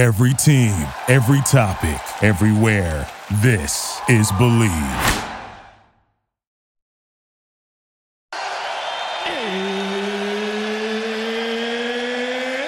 [0.00, 0.72] Every team,
[1.08, 3.06] every topic, everywhere.
[3.42, 4.70] This is Believe.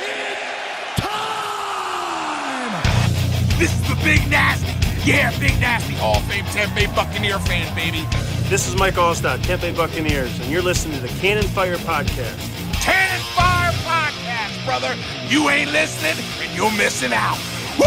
[0.04, 2.82] It's time!
[3.58, 4.70] This is the Big Nasty.
[5.10, 5.94] Yeah, Big Nasty.
[5.94, 8.04] Hall of Fame Tampa Bay Buccaneer fan, baby.
[8.50, 12.61] This is Mike Alstott, Tampa Bay Buccaneers, and you're listening to the Cannon Fire Podcast.
[14.64, 14.96] Cannon Fire Podcast, brother.
[15.29, 17.38] You ain't listening, and you're missing out.
[17.78, 17.86] Woo!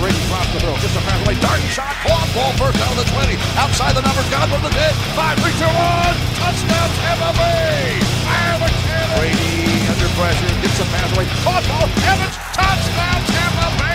[0.00, 3.04] Brady drops the throw, gets a pass away, darting shot, caught, ball first down to
[3.04, 8.00] the 20, outside the numbers, Godwin the 10, 5, 3, 2, 1, touchdown Tampa Bay!
[8.26, 9.18] Fire the cannon!
[9.18, 13.91] Brady under pressure, gets a pass away, caught ball, Evans, touchdown Tampa Bay!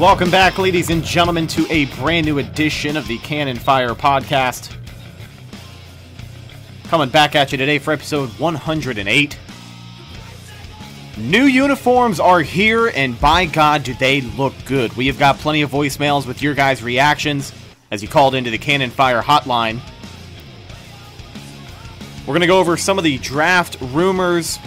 [0.00, 4.74] Welcome back, ladies and gentlemen, to a brand new edition of the Cannon Fire Podcast.
[6.84, 9.38] Coming back at you today for episode 108.
[11.18, 14.90] New uniforms are here, and by God, do they look good.
[14.96, 17.52] We have got plenty of voicemails with your guys' reactions
[17.90, 19.80] as you called into the Cannon Fire hotline.
[22.20, 24.58] We're going to go over some of the draft rumors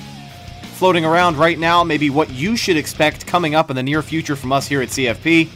[0.73, 4.35] floating around right now, maybe what you should expect coming up in the near future
[4.35, 5.49] from us here at CFP.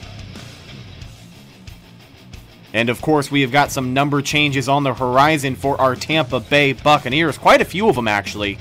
[2.74, 6.40] And of course, we have got some number changes on the horizon for our Tampa
[6.40, 7.38] Bay Buccaneers.
[7.38, 8.58] Quite a few of them, actually.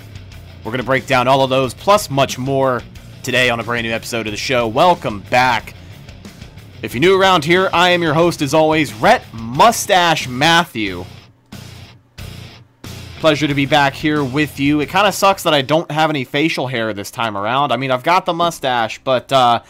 [0.65, 2.83] We're going to break down all of those, plus much more,
[3.23, 4.67] today on a brand new episode of the show.
[4.69, 5.75] Welcome back.
[6.83, 11.05] If you're new around here, I am your host, as always, Rhett Mustache Matthew.
[13.19, 14.81] Pleasure to be back here with you.
[14.81, 17.73] It kind of sucks that I don't have any facial hair this time around.
[17.73, 19.63] I mean, I've got the mustache, but uh,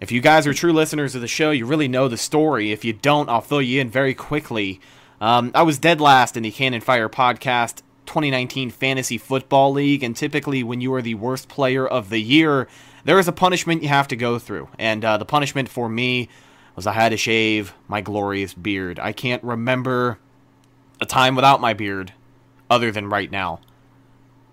[0.00, 2.72] if you guys are true listeners of the show, you really know the story.
[2.72, 4.80] If you don't, I'll fill you in very quickly.
[5.20, 10.16] Um, I was dead last in the Cannon Fire Podcast 2019 Fantasy Football League, and
[10.16, 12.68] typically, when you are the worst player of the year,
[13.04, 14.66] there is a punishment you have to go through.
[14.78, 16.30] And uh, the punishment for me
[16.74, 18.98] was I had to shave my glorious beard.
[18.98, 20.18] I can't remember
[21.02, 22.14] a time without my beard
[22.70, 23.60] other than right now.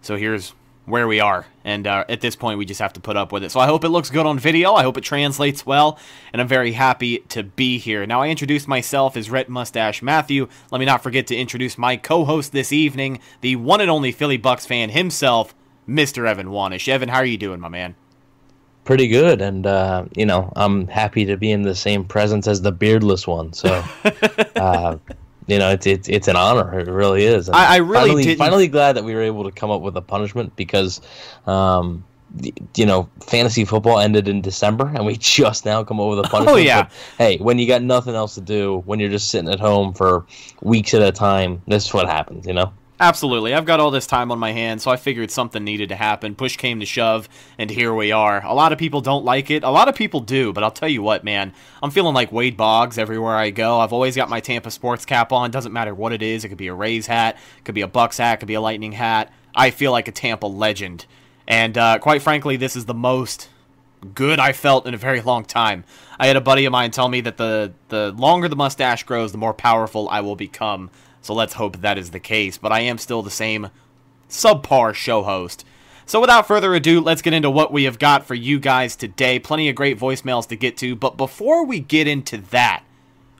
[0.01, 0.53] So here's
[0.85, 1.47] where we are.
[1.63, 3.51] And uh, at this point, we just have to put up with it.
[3.51, 4.73] So I hope it looks good on video.
[4.73, 5.99] I hope it translates well.
[6.31, 8.05] And I'm very happy to be here.
[8.05, 10.47] Now, I introduced myself as Rhett Mustache Matthew.
[10.71, 14.11] Let me not forget to introduce my co host this evening, the one and only
[14.11, 15.55] Philly Bucks fan himself,
[15.89, 16.27] Mr.
[16.27, 16.87] Evan Wanish.
[16.87, 17.95] Evan, how are you doing, my man?
[18.83, 22.61] pretty good and uh, you know i'm happy to be in the same presence as
[22.61, 23.83] the beardless one so
[24.57, 24.95] uh,
[25.47, 26.79] you know it's, it's it's an honor.
[26.79, 27.49] It really is.
[27.49, 29.95] I- I really finally, didn't- finally glad that we were able to come up with
[29.97, 31.01] a punishment because
[31.47, 32.03] um,
[32.75, 36.23] you know fantasy football ended in december and we just now come up with a
[36.23, 36.49] punishment.
[36.57, 36.83] Oh, yeah.
[36.83, 39.93] But, hey when you got nothing else to do when you're just sitting at home
[39.93, 40.25] for
[40.61, 43.53] weeks at a time this is what happens you know Absolutely.
[43.53, 46.33] I've got all this time on my hands, so I figured something needed to happen.
[46.33, 48.41] Push came to shove, and here we are.
[48.45, 49.63] A lot of people don't like it.
[49.63, 51.53] A lot of people do, but I'll tell you what, man.
[51.83, 53.81] I'm feeling like Wade Boggs everywhere I go.
[53.81, 55.51] I've always got my Tampa sports cap on.
[55.51, 56.45] Doesn't matter what it is.
[56.45, 58.53] It could be a Rays hat, it could be a Bucks hat, it could be
[58.53, 59.31] a Lightning hat.
[59.53, 61.05] I feel like a Tampa legend.
[61.49, 63.49] And uh, quite frankly, this is the most
[64.13, 65.83] good I felt in a very long time.
[66.17, 69.33] I had a buddy of mine tell me that the the longer the mustache grows,
[69.33, 70.91] the more powerful I will become.
[71.25, 72.59] So let's hope that is the case.
[72.59, 73.69] But I am still the same
[74.29, 75.65] subpar show host.
[76.05, 79.39] So without further ado, let's get into what we have got for you guys today.
[79.39, 82.83] Plenty of great voicemails to get to, but before we get into that,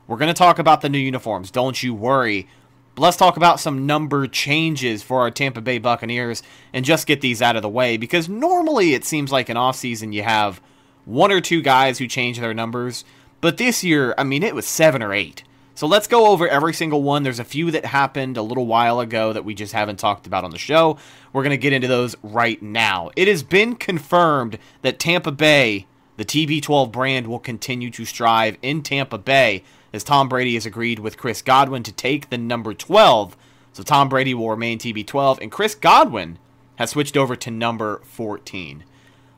[0.08, 1.52] we're going to talk about the new uniforms.
[1.52, 2.48] Don't you worry.
[2.96, 6.42] But let's talk about some number changes for our Tampa Bay Buccaneers
[6.74, 10.12] and just get these out of the way because normally it seems like an offseason
[10.12, 10.60] you have
[11.06, 13.06] one or two guys who change their numbers,
[13.42, 15.44] but this year, I mean, it was seven or eight.
[15.76, 17.24] So let's go over every single one.
[17.24, 20.46] There's a few that happened a little while ago that we just haven't talked about
[20.46, 20.98] on the show.
[21.34, 23.12] We're going to get into those right now.
[23.18, 25.86] It has been confirmed that Tampa Bay,
[26.16, 31.00] the TB12 brand, will continue to strive in Tampa Bay as Tom Brady has agreed
[31.00, 33.36] with Chris Godwin to take the number 12.
[33.74, 36.40] So Tom Brady will remain TB12, and Chris Godwin
[36.76, 38.86] has switched over to number 14.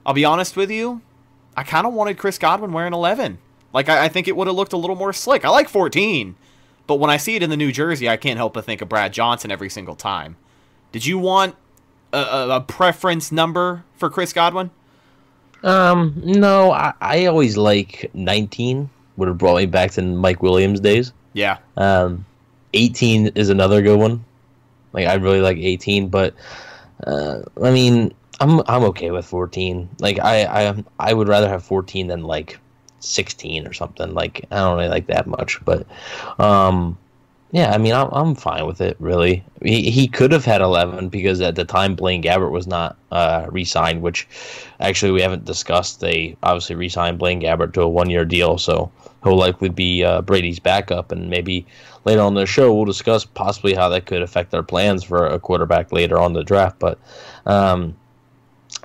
[0.05, 1.01] I'll be honest with you,
[1.55, 3.39] I kind of wanted Chris Godwin wearing 11.
[3.77, 5.45] Like, I, I think it would have looked a little more slick.
[5.45, 6.33] I like 14,
[6.87, 8.89] but when I see it in the New Jersey, I can't help but think of
[8.89, 10.35] Brad Johnson every single time.
[10.91, 11.55] Did you want
[12.11, 14.71] a, a, a preference number for Chris Godwin?
[15.61, 18.89] Um, no, I, I always like 19.
[19.17, 21.13] Would have brought me back to Mike Williams days.
[21.33, 21.59] Yeah.
[21.75, 22.25] Um,
[22.73, 24.25] 18 is another good one.
[24.91, 26.33] Like I really like 18, but
[27.05, 29.87] uh, I mean, I'm I'm okay with 14.
[29.99, 32.59] Like I I I would rather have 14 than like
[32.99, 34.13] 16 or something.
[34.13, 35.85] Like I don't really like that much, but
[36.39, 36.97] um
[37.51, 39.43] yeah, I mean I'm I'm fine with it really.
[39.63, 43.47] He he could have had 11 because at the time Blaine Gabbert was not uh
[43.49, 44.27] re-signed, which
[44.79, 46.01] actually we haven't discussed.
[46.01, 48.91] They obviously re-signed Blaine Gabbert to a one-year deal, so
[49.23, 51.65] he'll likely be uh, Brady's backup and maybe
[52.05, 55.39] later on the show we'll discuss possibly how that could affect our plans for a
[55.39, 56.99] quarterback later on the draft, but
[57.45, 57.95] um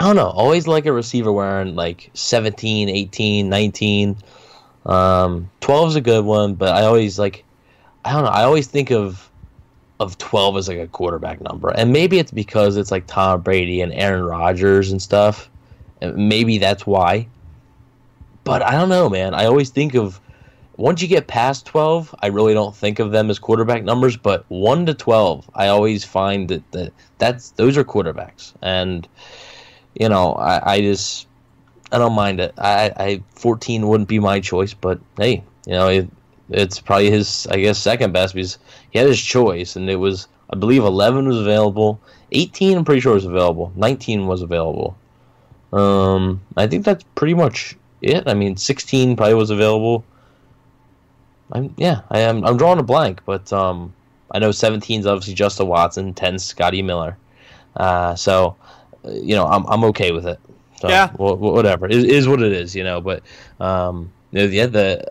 [0.03, 0.31] I don't know.
[0.31, 4.17] Always like a receiver wearing like 17, 18, 19.
[4.85, 7.45] Um, 12 is a good one, but I always like,
[8.05, 8.31] I don't know.
[8.31, 9.31] I always think of
[10.01, 11.69] of 12 as like a quarterback number.
[11.69, 15.49] And maybe it's because it's like Tom Brady and Aaron Rodgers and stuff.
[16.01, 17.29] And maybe that's why.
[18.43, 19.35] But I don't know, man.
[19.35, 20.21] I always think of
[20.79, 24.45] once you get past 12, I really don't think of them as quarterback numbers, but
[24.49, 28.53] 1 to 12, I always find that, that that's those are quarterbacks.
[28.63, 29.07] And
[29.95, 31.27] you know, I, I just
[31.91, 32.55] I don't mind it.
[32.59, 36.09] I, I 14 wouldn't be my choice, but hey, you know, it,
[36.51, 38.59] it's probably his I guess second best because
[38.91, 42.01] he had his choice, and it was I believe 11 was available,
[42.33, 44.97] 18 I'm pretty sure was available, 19 was available.
[45.73, 48.25] Um, I think that's pretty much it.
[48.27, 50.05] I mean, 16 probably was available.
[51.53, 53.93] I'm yeah, I am I'm drawing a blank, but um,
[54.31, 57.17] I know 17 is obviously Justin Watson, 10 Scotty Miller.
[57.77, 58.57] Uh, so
[59.05, 60.39] you know, I'm I'm okay with it.
[60.81, 61.09] So, Yeah.
[61.11, 61.87] wh- wh- whatever.
[61.87, 63.01] It is what it is, you know.
[63.01, 63.23] But
[63.61, 65.05] um, yeah, the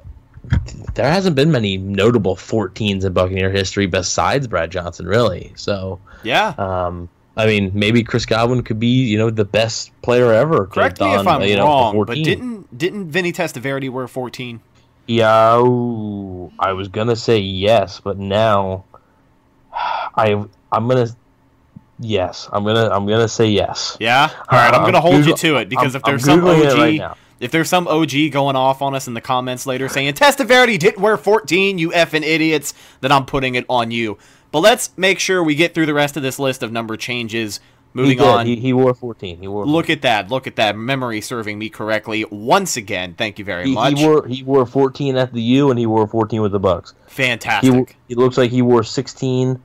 [0.96, 5.54] there hasn't been many notable 14s in Buccaneer history besides Brad Johnson, really.
[5.56, 6.54] So, Yeah.
[6.58, 7.08] um,
[7.38, 10.66] I mean, maybe Chris Godwin could be, you know, the best player ever.
[10.66, 14.60] Correct me if I'm you know, wrong, but didn't didn't Vinny Testaverde wear 14?
[15.08, 18.84] Yeah, ooh, I was gonna say yes, but now
[19.74, 21.08] I I'm gonna
[22.02, 23.96] yes, I'm gonna I'm gonna say yes.
[24.00, 24.30] Yeah.
[24.50, 26.78] All right, I'm Uh, gonna hold you to it because I'm- if there's some OG,
[26.78, 30.78] right if there's some OG going off on us in the comments later saying Testaverde
[30.78, 34.18] didn't wear 14, you effing idiots, then I'm putting it on you.
[34.52, 37.60] But let's make sure we get through the rest of this list of number changes.
[37.94, 38.28] Moving did.
[38.28, 38.46] on.
[38.46, 39.40] He, he wore 14.
[39.42, 39.66] He wore.
[39.66, 40.30] Look at that.
[40.30, 40.78] Look at that.
[40.78, 43.16] Memory serving me correctly once again.
[43.18, 43.98] Thank you very he, much.
[44.00, 46.94] he wore he wore 14 at the U and he wore 14 with the Bucks.
[47.08, 47.98] He Fantastic.
[48.08, 49.62] he looks like he wore 16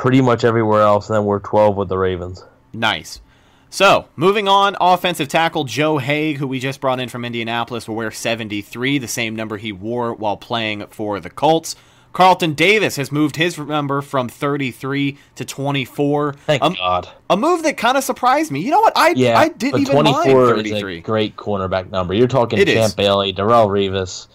[0.00, 2.42] pretty much everywhere else, and then we're 12 with the Ravens.
[2.72, 3.20] Nice.
[3.68, 7.96] So, moving on, offensive tackle Joe Haeg, who we just brought in from Indianapolis, will
[7.96, 11.76] wear 73, the same number he wore while playing for the Colts.
[12.14, 16.32] Carlton Davis has moved his number from 33 to 24.
[16.46, 17.08] Thank Um, God.
[17.28, 18.60] a move that kind of surprised me.
[18.60, 18.94] You know what?
[18.96, 22.14] I Yeah, I didn't but even 24 mind is a great cornerback number.
[22.14, 22.94] You're talking It Champ is.
[22.94, 24.28] Bailey, Darrelle Revis.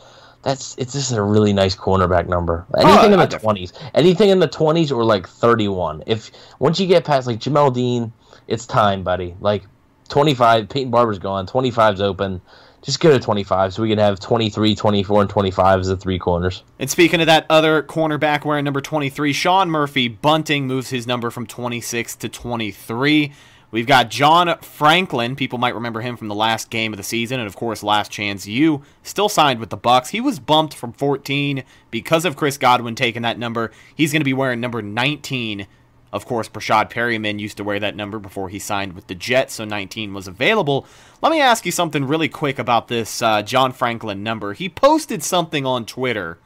[0.45, 2.67] That's it's just a really nice cornerback number.
[2.77, 6.03] Anything oh, in the twenties, anything in the twenties or like thirty-one.
[6.05, 8.13] If once you get past like Jamel Dean,
[8.47, 9.35] it's time, buddy.
[9.41, 9.63] Like
[10.07, 11.47] twenty-five, Peyton Barber's gone.
[11.47, 12.41] 25's open.
[12.83, 16.19] Just go to twenty-five, so we can have 23, 24, and twenty-five as the three
[16.19, 16.61] corners.
[16.77, 21.31] And speaking of that other cornerback wearing number 23, Sean Murphy Bunting moves his number
[21.31, 23.33] from 26 to 23.
[23.71, 25.35] We've got John Franklin.
[25.35, 28.11] People might remember him from the last game of the season, and of course, Last
[28.11, 28.83] Chance U.
[29.03, 30.09] Still signed with the Bucks.
[30.09, 33.71] He was bumped from 14 because of Chris Godwin taking that number.
[33.95, 35.67] He's going to be wearing number 19.
[36.13, 39.55] Of course, Breshad Perriman used to wear that number before he signed with the Jets,
[39.55, 40.85] so 19 was available.
[41.21, 44.53] Let me ask you something really quick about this uh, John Franklin number.
[44.53, 46.37] He posted something on Twitter.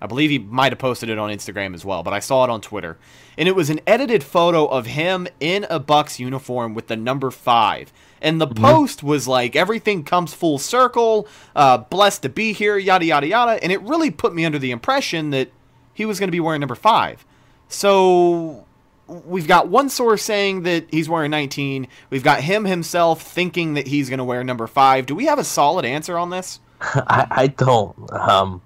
[0.00, 2.50] I believe he might have posted it on Instagram as well, but I saw it
[2.50, 2.98] on Twitter.
[3.36, 7.30] And it was an edited photo of him in a Bucks uniform with the number
[7.30, 7.92] five.
[8.20, 13.04] And the post was like, everything comes full circle, uh, blessed to be here, yada,
[13.04, 13.62] yada, yada.
[13.62, 15.50] And it really put me under the impression that
[15.92, 17.24] he was going to be wearing number five.
[17.68, 18.64] So
[19.06, 21.88] we've got one source saying that he's wearing 19.
[22.10, 25.06] We've got him himself thinking that he's going to wear number five.
[25.06, 26.60] Do we have a solid answer on this?
[26.80, 28.12] I, I don't.
[28.12, 28.62] Um,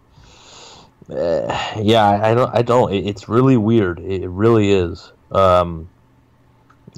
[1.11, 2.55] uh, yeah, I, don't.
[2.55, 2.93] I don't.
[2.93, 4.01] It, it's really weird.
[4.01, 5.13] It, really is.
[5.31, 5.89] Um,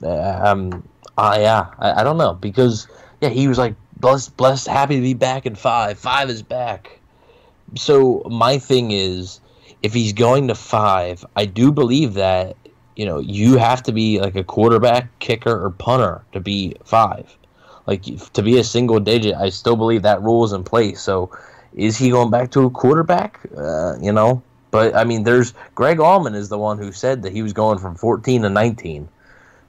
[0.02, 2.86] uh, um, uh, yeah, I, I don't know because
[3.20, 5.98] yeah, he was like blessed, blessed, happy to be back in five.
[5.98, 6.98] Five is back.
[7.76, 9.40] So my thing is,
[9.82, 12.56] if he's going to five, I do believe that
[12.96, 17.36] you know you have to be like a quarterback, kicker, or punter to be five.
[17.86, 21.00] Like to be a single digit, I still believe that rule is in place.
[21.00, 21.30] So
[21.75, 23.40] is he going back to a quarterback?
[23.56, 27.32] Uh, you know, but I mean, there's Greg Auman is the one who said that
[27.32, 29.08] he was going from 14 to 19,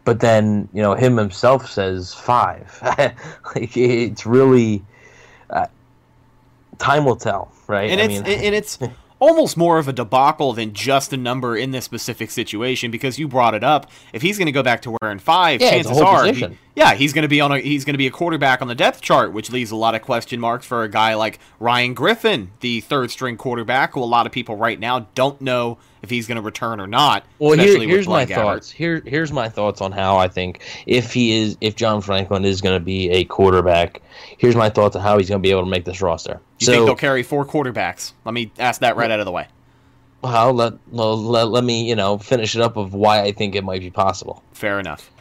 [0.06, 2.78] but then you know him himself says five.
[3.56, 4.84] like it's really
[5.50, 5.68] uh,
[6.80, 7.90] time will tell, right?
[7.90, 8.80] and I it's mean, and it's
[9.20, 13.28] almost more of a debacle than just a number in this specific situation because you
[13.28, 13.90] brought it up.
[14.14, 16.58] If he's going to go back to wearing five, Yeah, chances are, he.
[16.80, 18.74] Yeah, he's going to be on a he's going to be a quarterback on the
[18.74, 22.52] depth chart, which leaves a lot of question marks for a guy like Ryan Griffin,
[22.62, 26.26] the third string quarterback, who a lot of people right now don't know if he's
[26.26, 27.26] going to return or not.
[27.38, 28.36] Well, here, here's my Gabbert.
[28.36, 28.72] thoughts.
[28.72, 32.62] Here, here's my thoughts on how I think if he is, if John Franklin is
[32.62, 34.02] going to be a quarterback.
[34.38, 36.40] Here's my thoughts on how he's going to be able to make this roster.
[36.60, 38.14] You so, think they'll carry four quarterbacks?
[38.24, 39.48] Let me ask that right out of the way.
[40.22, 43.56] well, let, well, let let me you know finish it up of why I think
[43.56, 44.42] it might be possible.
[44.54, 45.12] Fair enough.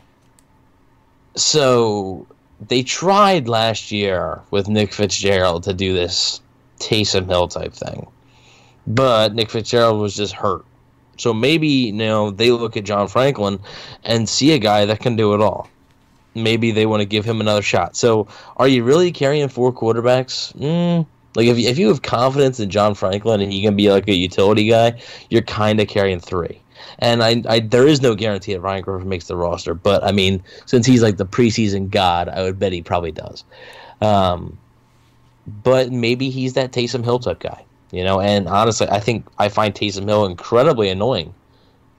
[1.38, 2.26] So
[2.66, 6.40] they tried last year with Nick Fitzgerald to do this
[6.80, 8.08] Taysom Hill type thing,
[8.86, 10.64] but Nick Fitzgerald was just hurt.
[11.16, 13.60] So maybe you they look at John Franklin
[14.04, 15.68] and see a guy that can do it all.
[16.34, 17.96] Maybe they want to give him another shot.
[17.96, 18.26] So
[18.56, 20.56] are you really carrying four quarterbacks?
[20.56, 23.90] Mm, like if you, if you have confidence in John Franklin and he can be
[23.90, 26.60] like a utility guy, you're kind of carrying three.
[26.98, 30.12] And I, I, there is no guarantee that Ryan Griffin makes the roster, but I
[30.12, 33.44] mean, since he's like the preseason god, I would bet he probably does.
[34.00, 34.58] Um,
[35.46, 38.20] but maybe he's that Taysom Hill type guy, you know.
[38.20, 41.34] And honestly, I think I find Taysom Hill incredibly annoying.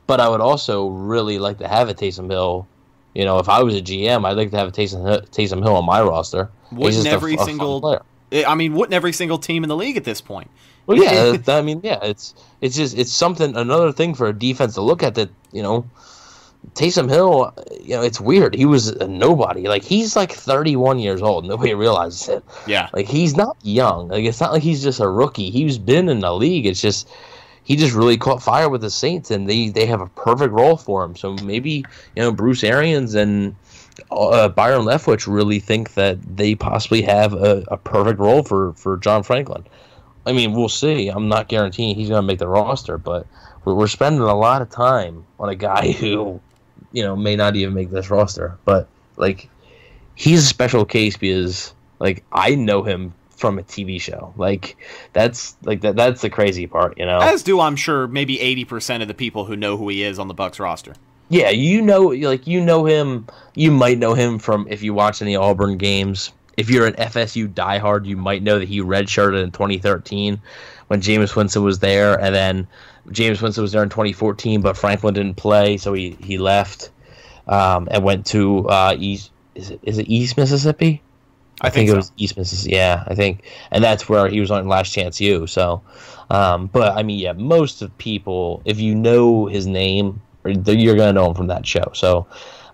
[0.08, 2.67] But I would also really like to have a Taysom Hill.
[3.13, 5.63] You know, if I was a GM, I'd like to have a Taysom Hill, Taysom
[5.63, 6.50] Hill on my roster.
[6.72, 8.03] Wouldn't a- every a single.
[8.31, 10.50] I mean, wouldn't every single team in the league at this point?
[10.89, 14.74] Well, yeah, I mean, yeah, it's it's just it's something another thing for a defense
[14.74, 15.86] to look at that you know.
[16.74, 18.53] Taysom Hill, you know, it's weird.
[18.53, 19.69] He was a nobody.
[19.69, 21.46] Like he's like 31 years old.
[21.46, 22.43] Nobody realizes it.
[22.67, 22.89] Yeah.
[22.91, 24.10] Like he's not young.
[24.10, 25.51] Like it's not like he's just a rookie.
[25.51, 26.65] He's been in the league.
[26.65, 27.08] It's just
[27.63, 30.75] he just really caught fire with the Saints, and they they have a perfect role
[30.75, 31.15] for him.
[31.15, 33.55] So maybe you know Bruce Arians and
[34.12, 38.98] uh, Byron Leftwich really think that they possibly have a, a perfect role for for
[38.98, 39.63] John Franklin.
[40.29, 41.09] I mean, we'll see.
[41.09, 43.25] I'm not guaranteeing he's going to make the roster, but
[43.65, 46.39] we're, we're spending a lot of time on a guy who,
[46.91, 48.57] you know, may not even make this roster.
[48.63, 49.50] But like,
[50.15, 54.33] he's a special case because like I know him from a TV show.
[54.38, 54.77] Like
[55.13, 55.95] that's like that.
[55.95, 57.19] That's the crazy part, you know.
[57.19, 60.27] As do I'm sure maybe 80% of the people who know who he is on
[60.27, 60.93] the Bucks roster.
[61.29, 63.27] Yeah, you know, like you know him.
[63.55, 66.31] You might know him from if you watch any Auburn games.
[66.59, 70.41] If you're an FSU diehard, you might know that he redshirted in 2013
[70.87, 72.67] when Jameis Winston was there, and then
[73.07, 76.91] Jameis Winston was there in 2014, but Franklin didn't play, so he he left
[77.47, 79.31] um, and went to uh, East.
[79.55, 81.01] Is it is it East Mississippi?
[81.61, 81.97] I, think, it so.
[81.97, 82.75] was East Mississippi.
[82.75, 85.47] Yeah, I think, and that's where he was on Last Chance U.
[85.47, 85.81] So,
[86.29, 91.13] um, but I mean, yeah, most of people, if you know his name, you're gonna
[91.13, 91.91] know him from that show.
[91.93, 92.27] So,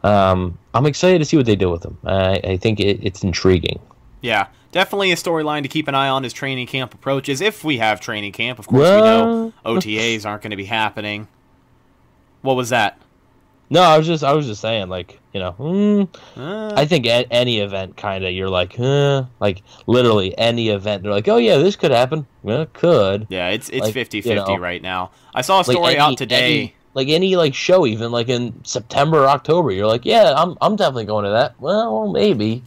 [0.06, 1.98] um, I'm excited to see what they do with him.
[2.06, 3.80] I, I think it, it's intriguing.
[4.22, 7.42] Yeah, definitely a storyline to keep an eye on as training camp approaches.
[7.42, 11.28] If we have training camp, of course, we know OTAs aren't going to be happening.
[12.42, 13.00] What was that?
[13.68, 16.08] No, I was just, I was just saying, like, you know, mm,
[16.38, 21.02] Uh, I think a- any event, kind of, you're like, uh, like literally any event,
[21.02, 22.28] they're like, oh yeah, this could happen.
[22.44, 23.26] Well, it could.
[23.30, 25.10] yeah, it's it's like, 50 you 50 know, right now.
[25.34, 26.75] I saw a Like story any- out today.
[26.96, 30.76] Like any like show, even like in September or October, you're like, yeah, I'm, I'm
[30.78, 31.60] definitely going to that.
[31.60, 32.64] Well, maybe.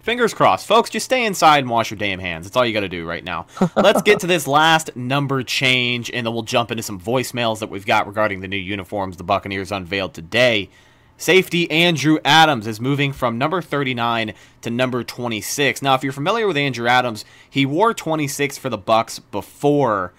[0.00, 0.66] Fingers crossed.
[0.66, 2.44] Folks, just stay inside and wash your damn hands.
[2.44, 3.46] That's all you got to do right now.
[3.76, 7.70] Let's get to this last number change, and then we'll jump into some voicemails that
[7.70, 10.68] we've got regarding the new uniforms the Buccaneers unveiled today.
[11.16, 15.82] Safety Andrew Adams is moving from number 39 to number 26.
[15.82, 20.12] Now, if you're familiar with Andrew Adams, he wore 26 for the Bucks before,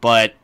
[0.00, 0.34] but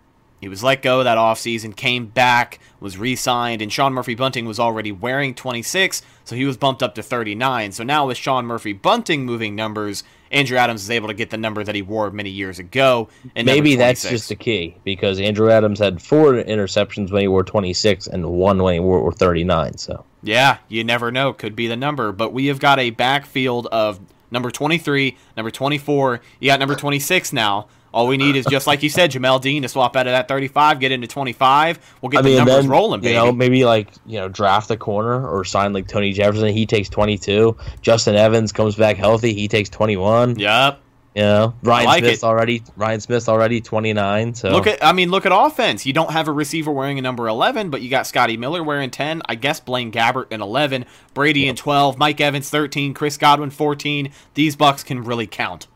[0.42, 4.44] he was let go that offseason, came back, was re signed, and Sean Murphy Bunting
[4.44, 7.70] was already wearing 26, so he was bumped up to 39.
[7.70, 11.36] So now, with Sean Murphy Bunting moving numbers, Andrew Adams is able to get the
[11.36, 13.08] number that he wore many years ago.
[13.36, 17.44] And Maybe that's just the key because Andrew Adams had four interceptions when he wore
[17.44, 19.78] 26 and one when he wore 39.
[19.78, 21.32] So Yeah, you never know.
[21.32, 22.10] Could be the number.
[22.10, 24.00] But we have got a backfield of
[24.32, 26.20] number 23, number 24.
[26.40, 27.68] You got number 26 now.
[27.92, 30.26] All we need is just like you said, Jamel Dean to swap out of that
[30.28, 31.96] 35, get into 25.
[32.00, 33.14] We'll get I the mean, numbers then rolling, baby.
[33.14, 36.48] you know, maybe like you know, draft a corner or sign like Tony Jefferson.
[36.48, 37.56] He takes 22.
[37.82, 39.34] Justin Evans comes back healthy.
[39.34, 40.38] He takes 21.
[40.38, 40.80] yep.
[41.14, 42.26] You know, Ryan like Smith's it.
[42.26, 44.32] already Ryan Smith's already 29.
[44.34, 45.84] So Look at, I mean, look at offense.
[45.84, 48.90] You don't have a receiver wearing a number 11, but you got Scotty Miller wearing
[48.90, 49.20] 10.
[49.28, 54.10] I guess Blaine Gabbert in 11, Brady in 12, Mike Evans 13, Chris Godwin 14.
[54.32, 55.66] These Bucks can really count.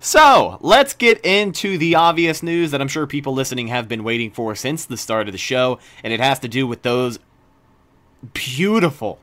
[0.00, 4.30] so let's get into the obvious news that I'm sure people listening have been waiting
[4.30, 7.18] for since the start of the show, and it has to do with those
[8.32, 9.18] beautiful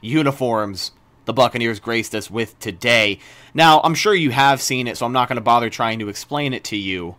[0.00, 0.92] uniforms
[1.24, 3.18] the Buccaneers graced us with today.
[3.54, 6.08] Now, I'm sure you have seen it, so I'm not going to bother trying to
[6.08, 7.16] explain it to you.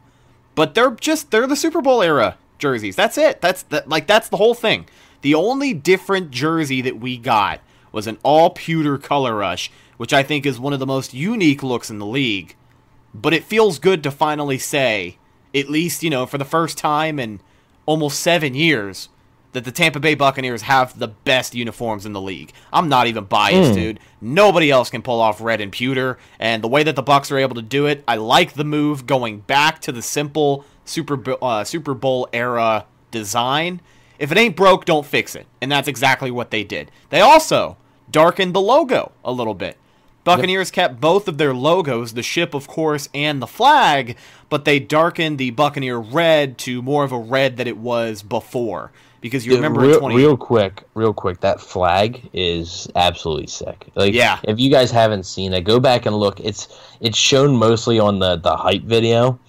[0.56, 2.96] But they're just they're the Super Bowl era jerseys.
[2.96, 3.42] That's it.
[3.42, 4.88] That's that like that's the whole thing.
[5.22, 7.62] The only different jersey that we got
[7.92, 11.64] was an all pewter color rush, which I think is one of the most unique
[11.64, 12.56] looks in the league.
[13.14, 15.18] But it feels good to finally say,
[15.54, 17.40] at least, you know, for the first time in
[17.86, 19.10] almost seven years,
[19.54, 22.52] that the Tampa Bay Buccaneers have the best uniforms in the league.
[22.72, 24.00] I'm not even biased, dude.
[24.20, 27.38] Nobody else can pull off red and pewter, and the way that the Bucks are
[27.38, 31.64] able to do it, I like the move going back to the simple Super uh,
[31.64, 33.80] Super Bowl era design.
[34.18, 36.90] If it ain't broke, don't fix it, and that's exactly what they did.
[37.10, 37.78] They also
[38.10, 39.78] darkened the logo a little bit.
[40.24, 44.16] Buccaneers kept both of their logos, the ship, of course, and the flag,
[44.50, 48.92] but they darkened the Buccaneer red to more of a red that it was before.
[49.20, 53.48] Because you Dude, remember in real, 20 real quick, real quick, that flag is absolutely
[53.48, 53.88] sick.
[53.96, 54.40] Like, Yeah.
[54.44, 56.42] if you guys haven't seen it, go back and look.
[56.42, 56.68] It's
[57.00, 59.40] it's shown mostly on the the hype video.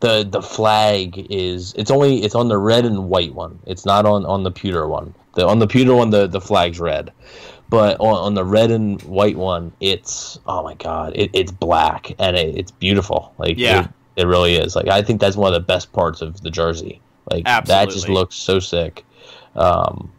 [0.00, 3.60] The the flag is it's only it's on the red and white one.
[3.66, 5.14] It's not on on the pewter one.
[5.34, 7.12] The on the pewter one, the the flag's red,
[7.70, 12.12] but on, on the red and white one, it's oh my god, it, it's black
[12.18, 13.32] and it, it's beautiful.
[13.38, 13.84] Like Yeah.
[14.16, 14.74] it, it really is.
[14.74, 17.00] Like I think that's one of the best parts of the jersey.
[17.30, 19.04] Like that just looks so sick.
[19.54, 20.12] Um,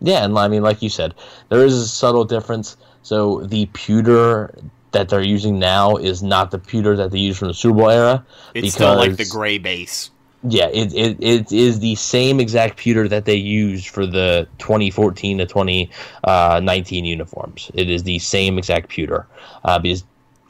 [0.00, 1.14] yeah, and I mean, like you said,
[1.48, 2.76] there is a subtle difference.
[3.02, 4.54] So the pewter
[4.92, 7.90] that they're using now is not the pewter that they used from the Super Bowl
[7.90, 8.26] era.
[8.54, 10.10] It's still like the gray base.
[10.42, 15.38] Yeah, it, it, it is the same exact pewter that they used for the 2014
[15.38, 17.70] to 2019 uniforms.
[17.74, 19.26] It is the same exact pewter
[19.64, 20.02] uh, because,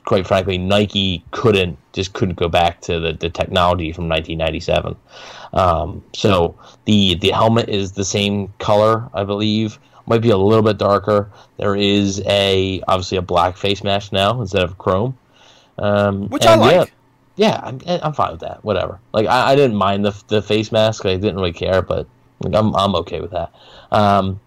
[0.05, 4.95] quite frankly, Nike couldn't just couldn't go back to the, the technology from 1997.
[5.53, 9.81] Um, so the the helmet is the same color, I believe.
[10.07, 11.31] Might be a little bit darker.
[11.57, 15.19] There is a obviously a black face mask now instead of chrome,
[15.79, 16.95] um, Which I and yeah, like.
[17.41, 18.63] Yeah, I'm, I'm fine with that.
[18.63, 19.01] Whatever.
[19.15, 21.07] Like I, I didn't mind the the face mask.
[21.07, 22.07] I didn't really care, but
[22.41, 23.51] like, I'm I'm okay with that.
[23.91, 24.41] Um,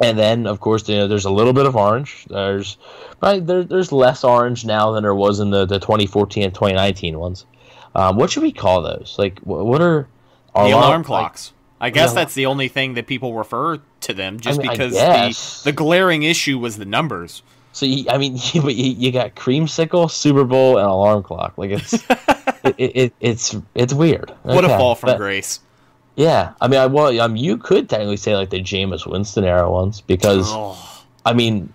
[0.00, 2.26] and then of course you know, there's a little bit of orange.
[2.28, 2.76] There's
[3.22, 7.18] right there, there's less orange now than there was in the, the 2014 and 2019
[7.20, 7.46] ones.
[7.94, 9.14] Um, what should we call those?
[9.16, 10.08] Like wh- what are
[10.56, 11.52] The alarm like- clocks.
[11.80, 12.14] I guess Yeah.
[12.14, 16.22] that's the only thing that people refer to them, just mean, because the the glaring
[16.22, 17.42] issue was the numbers.
[17.74, 21.58] So you, I mean, you, you you got creamsicle, Super Bowl, and alarm clock.
[21.58, 21.92] Like it's
[22.64, 24.32] it, it, it, it's it's weird.
[24.44, 25.60] What a fall from but- grace.
[26.16, 29.68] Yeah, I mean, I well, um, you could technically say like the Jameis Winston era
[29.68, 30.78] ones because Oh,
[31.26, 31.72] I mean,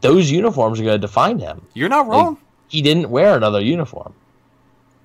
[0.00, 1.62] those uniforms are going to define him.
[1.74, 2.36] you're not Like, wrong.
[2.66, 4.12] he didn't wear another uniform.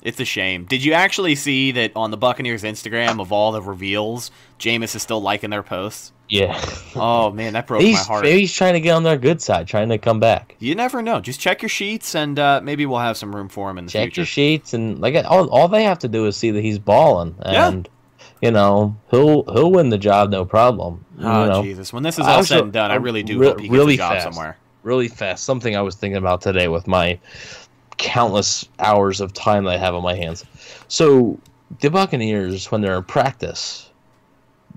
[0.01, 0.65] It's a shame.
[0.65, 5.01] Did you actually see that on the Buccaneers Instagram of all the reveals, Jameis is
[5.03, 6.11] still liking their posts?
[6.27, 6.59] Yeah,
[6.95, 8.23] Oh man, that broke my heart.
[8.23, 10.55] maybe he's trying to get on their good side, trying to come back.
[10.59, 11.19] You never know.
[11.19, 13.91] Just check your sheets, and uh, maybe we'll have some room for him in the
[13.91, 14.11] Check future.
[14.11, 16.79] Check your sheets and like all, all they have to do is see that he's
[16.79, 17.67] balling, Yeah.
[17.67, 17.89] and
[18.41, 21.03] you know he'll he'll win the job no problem.
[21.19, 21.63] you oh know?
[21.63, 21.91] Jesus!
[21.91, 23.73] When this is all also- said and done, I really do re- hope he gets
[23.77, 24.23] really a job fast.
[24.23, 24.57] somewhere.
[24.83, 25.43] really fast.
[25.43, 27.19] Something I was thinking about today with my
[27.97, 30.45] countless hours of time that I have on my hands.
[30.87, 31.39] So
[31.79, 33.89] the Buccaneers, when they're in practice,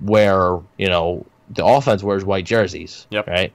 [0.02, 3.06] wear you know the offense wears white jerseys.
[3.10, 3.26] Yep.
[3.26, 3.52] Right.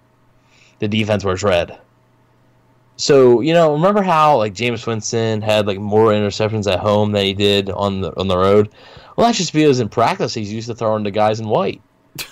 [0.80, 1.78] The defense wears red.
[2.98, 7.26] So you know, remember how like Jameis Winston had like more interceptions at home than
[7.26, 8.70] he did on the on the road.
[9.16, 11.82] Well, that's just because in practice he's used to throwing the guys in white.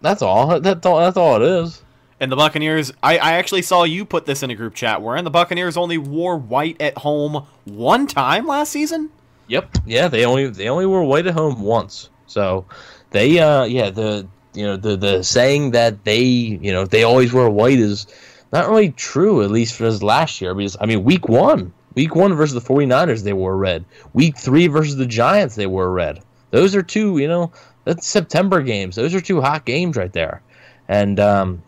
[0.00, 0.58] That's all.
[0.58, 0.98] That's all.
[0.98, 1.83] That's all it is.
[2.24, 5.20] And the Buccaneers, I, I actually saw you put this in a group chat where
[5.20, 9.10] the Buccaneers only wore white at home one time last season.
[9.48, 9.76] Yep.
[9.84, 12.08] Yeah, they only they only were white at home once.
[12.26, 12.64] So
[13.10, 17.34] they uh yeah, the you know, the the saying that they, you know, they always
[17.34, 18.06] wear white is
[18.54, 21.74] not really true, at least for this last year, because I mean week one.
[21.94, 23.84] Week one versus the 49ers they wore red.
[24.14, 26.22] Week three versus the Giants they wore red.
[26.52, 27.52] Those are two, you know,
[27.84, 28.96] that's September games.
[28.96, 30.40] Those are two hot games right there.
[30.88, 31.62] And um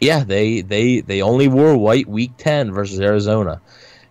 [0.00, 3.60] yeah, they they they only wore white week ten versus Arizona.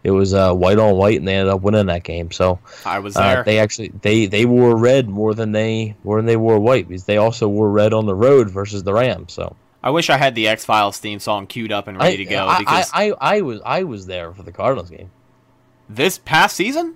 [0.04, 2.30] It was uh, white on white, and they ended up winning that game.
[2.32, 3.44] So I was uh, there.
[3.44, 7.06] they actually they they wore red more than they more than they wore white because
[7.06, 9.34] they also wore red on the road versus the Rams.
[9.34, 12.26] So I wish I had the X Files theme song queued up and ready to
[12.26, 15.10] go I, because I, I, I was I was there for the Cardinals game.
[15.90, 16.96] this past season.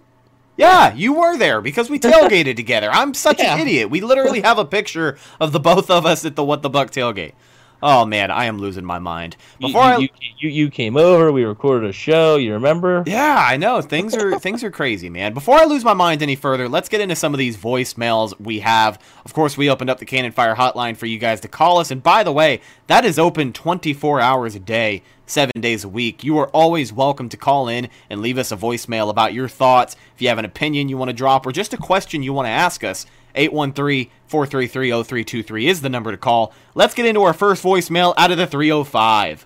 [0.56, 2.90] Yeah, you were there because we tailgated together.
[2.92, 3.56] I'm such Yeah.
[3.56, 3.90] an idiot.
[3.90, 6.92] We literally have a picture of the both of us at the What the Buck
[6.92, 7.32] tailgate.
[7.82, 9.38] Oh man, I am losing my mind.
[9.60, 12.36] Before you, you, you you came over, we recorded a show.
[12.36, 13.04] You remember?
[13.06, 13.82] Yeah, I know.
[13.82, 15.34] Things are things are crazy, man.
[15.34, 18.60] Before I lose my mind any further, let's get into some of these voicemails we
[18.60, 19.02] have.
[19.24, 21.90] Of course, we opened up the Cannon Fire hotline for you guys to call us.
[21.92, 26.24] And by the way, that is open 24 hours a day, seven days a week.
[26.24, 29.96] You are always welcome to call in and leave us a voicemail about your thoughts.
[30.16, 32.48] If you have an opinion you want to drop or just a question you want
[32.48, 36.54] to ask us, 813 433 0323 is the number to call.
[36.76, 39.46] Let's get into our first voicemail out of the 305.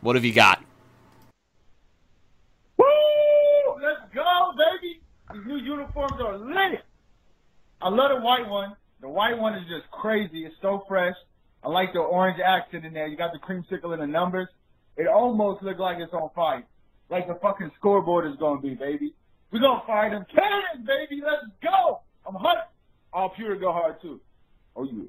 [0.00, 0.62] What have you got?
[2.76, 2.84] Woo!
[3.82, 5.00] Let's go, baby!
[5.32, 6.82] These new uniforms are lit.
[7.80, 8.76] I love the white one.
[9.00, 10.44] The white one is just crazy.
[10.44, 11.14] It's so fresh.
[11.62, 13.06] I like the orange accent in there.
[13.06, 14.48] You got the creamsicle and the numbers.
[14.96, 16.64] It almost looks like it's on fire.
[17.10, 19.14] Like the fucking scoreboard is gonna be, baby.
[19.54, 21.22] We're gonna fire them cannons, baby.
[21.24, 22.00] Let's go.
[22.26, 22.72] I'm hot.
[23.12, 24.20] All pure go hard too.
[24.74, 25.04] Oh yeah.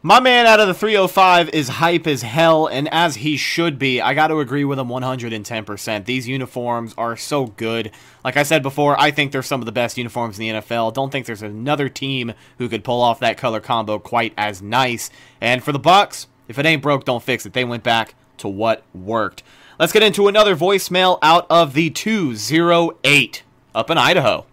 [0.00, 4.00] My man out of the 305 is hype as hell, and as he should be.
[4.00, 6.04] I got to agree with him 110%.
[6.06, 7.90] These uniforms are so good.
[8.24, 10.94] Like I said before, I think they're some of the best uniforms in the NFL.
[10.94, 15.10] Don't think there's another team who could pull off that color combo quite as nice.
[15.42, 17.52] And for the Bucks, if it ain't broke, don't fix it.
[17.52, 19.42] They went back to what worked.
[19.76, 23.42] Let's get into another voicemail out of the 208
[23.74, 24.46] up in Idaho.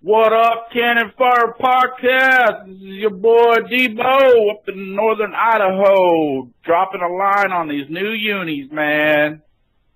[0.00, 2.66] What up, Cannon Fire Podcast?
[2.66, 8.10] This is your boy Debo up in northern Idaho, dropping a line on these new
[8.10, 9.42] unis, man.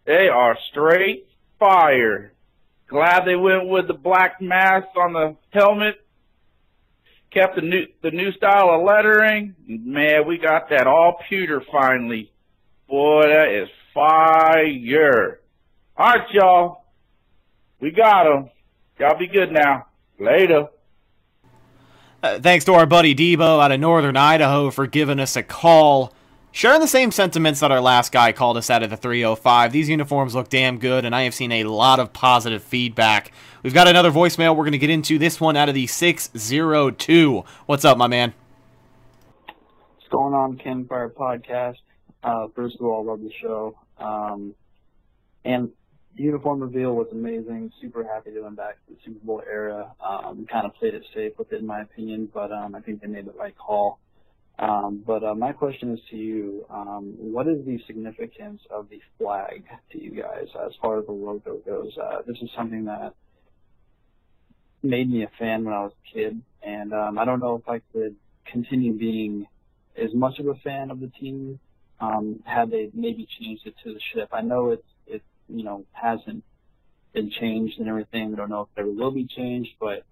[0.05, 2.33] They are straight fire.
[2.87, 6.05] Glad they went with the black mask on the helmet.
[7.31, 9.55] Kept the new the new style of lettering.
[9.67, 12.33] Man, we got that all pewter finally.
[12.89, 15.41] Boy, that is fire.
[15.97, 16.85] All right, y'all.
[17.79, 18.51] We got 'em.
[18.99, 19.87] Y'all be good now.
[20.19, 20.69] Later.
[22.23, 26.13] Uh, thanks to our buddy Debo out of northern Idaho for giving us a call.
[26.53, 29.73] Sharing the same sentiments that our last guy called us out of the 305.
[29.73, 33.31] These uniforms look damn good, and I have seen a lot of positive feedback.
[33.63, 35.19] We've got another voicemail we're going to get into.
[35.19, 37.45] This one out of the 602.
[37.67, 38.33] What's up, my man?
[39.97, 41.77] What's going on, Ken Fire Podcast?
[42.23, 43.79] Uh, first of all, love the show.
[43.99, 44.55] Um,
[45.45, 45.69] and
[46.17, 47.71] the uniform reveal was amazing.
[47.83, 49.93] Super happy to win back to the Super Bowl era.
[50.01, 53.03] Um, kind of played it safe with it, in my opinion, but um, I think
[53.03, 53.99] they made the right call.
[54.59, 59.01] Um, but uh, my question is to you: um, What is the significance of the
[59.19, 61.93] flag to you guys as far as the logo goes?
[61.99, 63.15] Uh, this is something that
[64.83, 67.69] made me a fan when I was a kid, and um, I don't know if
[67.69, 69.47] I could continue being
[69.97, 71.59] as much of a fan of the team
[72.01, 74.29] um, had they maybe changed it to the ship.
[74.33, 76.45] I know it's it you know hasn't
[77.13, 78.33] been changed and everything.
[78.33, 80.05] I don't know if there will be changed, but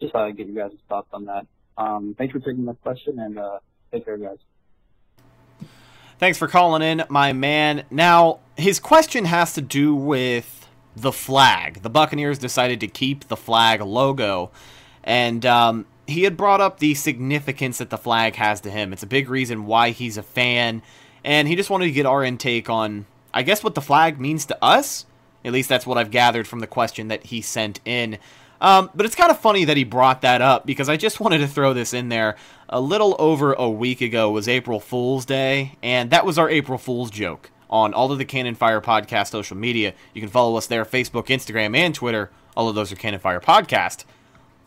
[0.00, 1.46] just thought I'd get you guys' thoughts on that.
[1.76, 3.58] Um, thanks for taking my question and uh,
[3.92, 4.38] take care, guys.
[6.18, 7.84] Thanks for calling in, my man.
[7.90, 10.63] Now, his question has to do with
[10.96, 11.82] the flag.
[11.82, 14.50] The Buccaneers decided to keep the flag logo,
[15.02, 18.92] and um, he had brought up the significance that the flag has to him.
[18.92, 20.82] It's a big reason why he's a fan,
[21.24, 24.46] and he just wanted to get our intake on, I guess, what the flag means
[24.46, 25.06] to us.
[25.44, 28.18] At least that's what I've gathered from the question that he sent in.
[28.60, 31.38] Um, but it's kind of funny that he brought that up because I just wanted
[31.38, 32.36] to throw this in there.
[32.68, 36.78] A little over a week ago was April Fool's Day, and that was our April
[36.78, 39.94] Fool's joke on all of the Cannon Fire Podcast social media.
[40.14, 42.30] You can follow us there Facebook, Instagram, and Twitter.
[42.56, 44.04] All of those are Cannon Fire Podcast.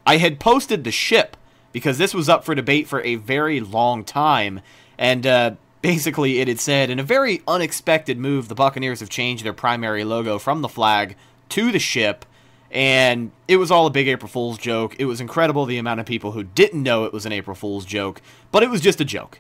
[0.06, 1.38] I had posted the ship
[1.72, 4.60] because this was up for debate for a very long time,
[4.98, 9.46] and uh, basically it had said in a very unexpected move, the Buccaneers have changed
[9.46, 11.16] their primary logo from the flag
[11.48, 12.26] to the ship
[12.70, 14.98] and it was all a big April Fool's joke.
[15.00, 17.86] It was incredible the amount of people who didn't know it was an April Fool's
[17.86, 19.40] joke, but it was just a joke.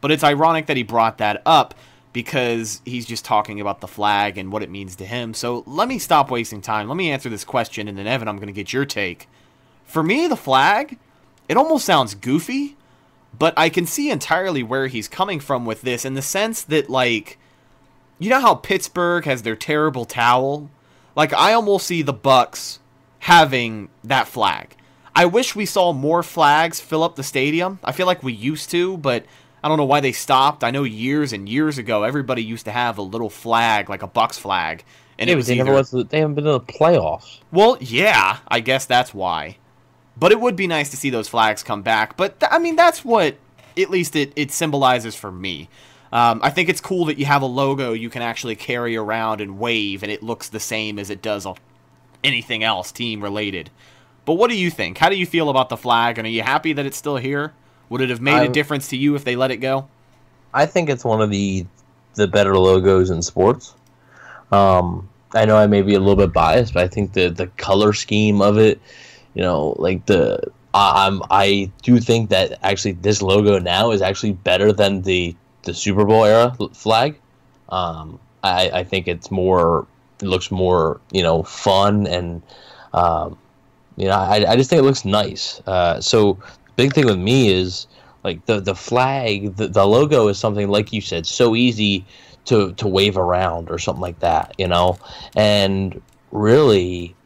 [0.00, 1.74] But it's ironic that he brought that up
[2.12, 5.34] because he's just talking about the flag and what it means to him.
[5.34, 6.88] So let me stop wasting time.
[6.88, 9.28] Let me answer this question, and then, Evan, I'm going to get your take.
[9.84, 10.98] For me, the flag,
[11.48, 12.76] it almost sounds goofy,
[13.38, 16.90] but I can see entirely where he's coming from with this in the sense that,
[16.90, 17.38] like,
[18.18, 20.70] you know how Pittsburgh has their terrible towel?
[21.14, 22.80] Like I almost see the Bucks
[23.20, 24.76] having that flag.
[25.14, 27.78] I wish we saw more flags fill up the stadium.
[27.82, 29.24] I feel like we used to, but
[29.62, 30.62] I don't know why they stopped.
[30.62, 34.06] I know years and years ago everybody used to have a little flag, like a
[34.06, 34.84] Bucks flag,
[35.18, 35.90] and yeah, it was they either never was.
[35.90, 37.40] They haven't been in the playoffs.
[37.50, 39.56] well, yeah, I guess that's why.
[40.16, 42.16] But it would be nice to see those flags come back.
[42.16, 43.36] But th- I mean, that's what
[43.76, 45.68] at least it, it symbolizes for me.
[46.12, 49.40] Um, I think it's cool that you have a logo you can actually carry around
[49.40, 51.56] and wave, and it looks the same as it does on
[52.24, 53.70] anything else team related.
[54.24, 54.98] But what do you think?
[54.98, 56.18] How do you feel about the flag?
[56.18, 57.52] And are you happy that it's still here?
[57.90, 59.88] Would it have made a I'm- difference to you if they let it go?
[60.54, 61.66] I think it's one of the
[62.14, 63.74] the better logos in sports.
[64.50, 67.46] Um, I know I may be a little bit biased, but I think the the
[67.58, 68.80] color scheme of it,
[69.34, 70.40] you know, like the
[70.74, 75.74] um, I do think that actually this logo now is actually better than the the
[75.74, 77.18] Super Bowl era flag.
[77.68, 79.86] Um, I, I think it's more
[80.22, 82.42] it looks more you know fun and
[82.94, 83.36] um,
[83.96, 85.60] you know I, I just think it looks nice.
[85.66, 86.38] Uh, so
[86.78, 87.88] big thing with me is
[88.22, 92.06] like the the flag the, the logo is something like you said so easy
[92.44, 94.96] to to wave around or something like that you know
[95.34, 97.16] and really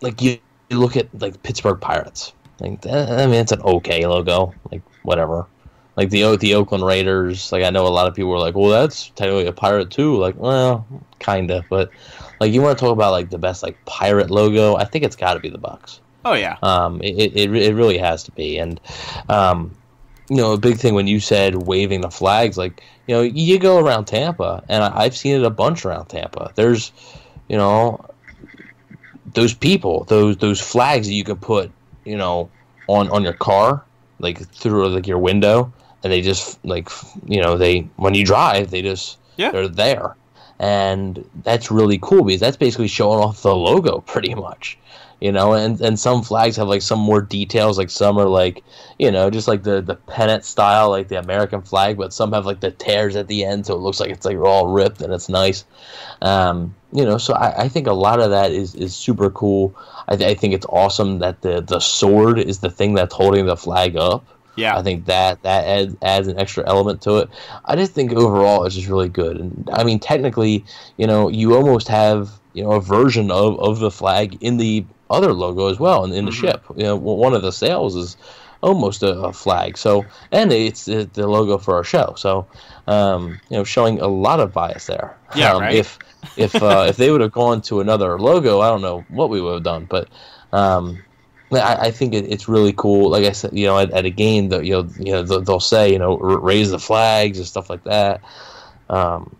[0.00, 0.38] like you,
[0.70, 4.80] you look at like Pittsburgh Pirates like eh, I mean it's an okay logo like
[5.02, 5.46] whatever
[5.96, 7.52] like the the Oakland Raiders.
[7.52, 10.16] Like I know a lot of people were like, "Well, that's technically a pirate too."
[10.16, 10.86] Like, well,
[11.18, 11.90] kinda, but
[12.40, 14.74] like you want to talk about like the best like pirate logo?
[14.76, 16.00] I think it's got to be the Bucks.
[16.24, 16.56] Oh yeah.
[16.62, 18.80] Um, it, it it really has to be, and
[19.28, 19.74] um,
[20.28, 23.58] you know, a big thing when you said waving the flags, like you know, you
[23.58, 26.52] go around Tampa, and I, I've seen it a bunch around Tampa.
[26.54, 26.92] There's,
[27.48, 28.04] you know,
[29.34, 31.70] those people, those those flags that you can put,
[32.04, 32.50] you know,
[32.86, 33.84] on on your car,
[34.20, 36.88] like through like your window and they just like
[37.26, 39.50] you know they when you drive they just yeah.
[39.50, 40.16] they're there
[40.58, 44.78] and that's really cool because that's basically showing off the logo pretty much
[45.22, 48.64] you know and and some flags have like some more details like some are like
[48.98, 52.44] you know just like the the pennant style like the american flag but some have
[52.44, 55.12] like the tears at the end so it looks like it's like all ripped and
[55.12, 55.64] it's nice
[56.22, 59.76] um, you know so I, I think a lot of that is is super cool
[60.08, 63.46] I, th- I think it's awesome that the the sword is the thing that's holding
[63.46, 67.30] the flag up yeah, I think that that adds, adds an extra element to it.
[67.64, 69.38] I just think overall it's just really good.
[69.38, 70.62] And I mean, technically,
[70.98, 74.84] you know, you almost have you know a version of, of the flag in the
[75.12, 76.40] other logo as well, and in, in the mm-hmm.
[76.40, 76.64] ship.
[76.76, 78.16] You know, one of the sails is
[78.62, 79.76] almost a, a flag.
[79.76, 82.14] So, and it's the, the, logo for our show.
[82.16, 82.46] So,
[82.86, 85.16] um, you know, showing a lot of bias there.
[85.34, 85.74] Yeah, um, right.
[85.74, 85.98] If
[86.36, 89.40] if uh, if they would have gone to another logo, I don't know what we
[89.40, 90.08] would have done, but.
[90.52, 91.02] Um,
[91.50, 93.10] I, I think it, it's really cool.
[93.10, 95.40] Like I said, you know, at, at a game that you know, you know, they'll,
[95.42, 98.22] they'll say, you know, raise the flags and stuff like that.
[98.88, 99.36] Um,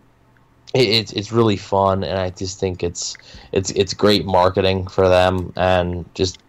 [0.73, 3.15] it's it's really fun, and I just think it's
[3.51, 6.39] it's it's great marketing for them, and just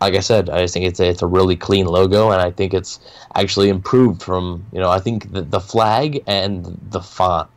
[0.00, 2.50] like I said, I just think it's a, it's a really clean logo, and I
[2.50, 3.00] think it's
[3.34, 7.48] actually improved from you know I think the, the flag and the font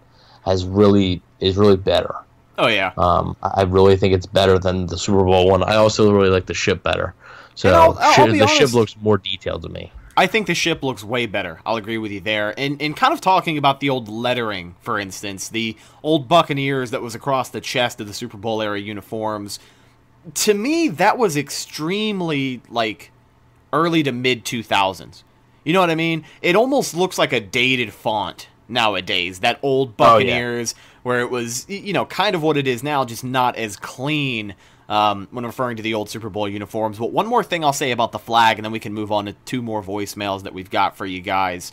[0.46, 2.16] has really is really better.
[2.58, 2.92] Oh yeah.
[2.98, 5.63] Um, I really think it's better than the Super Bowl one.
[5.63, 7.13] I also really like the ship better.
[7.56, 9.92] So I'll, I'll the honest, ship looks more detailed to me.
[10.17, 11.62] I think the ship looks way better.
[11.63, 12.56] I'll agree with you there.
[12.58, 17.03] And and kind of talking about the old lettering, for instance, the old Buccaneers that
[17.03, 19.60] was across the chest of the Super Bowl era uniforms.
[20.34, 23.12] To me, that was extremely like
[23.71, 25.21] early to mid 2000s.
[25.63, 26.25] You know what I mean?
[26.41, 29.41] It almost looks like a dated font nowadays.
[29.41, 30.99] That old Buccaneers oh, yeah.
[31.03, 34.56] where it was you know kind of what it is now, just not as clean
[34.89, 36.97] um, when referring to the old Super Bowl uniforms.
[36.97, 39.26] But one more thing I'll say about the flag, and then we can move on
[39.26, 41.71] to two more voicemails that we've got for you guys.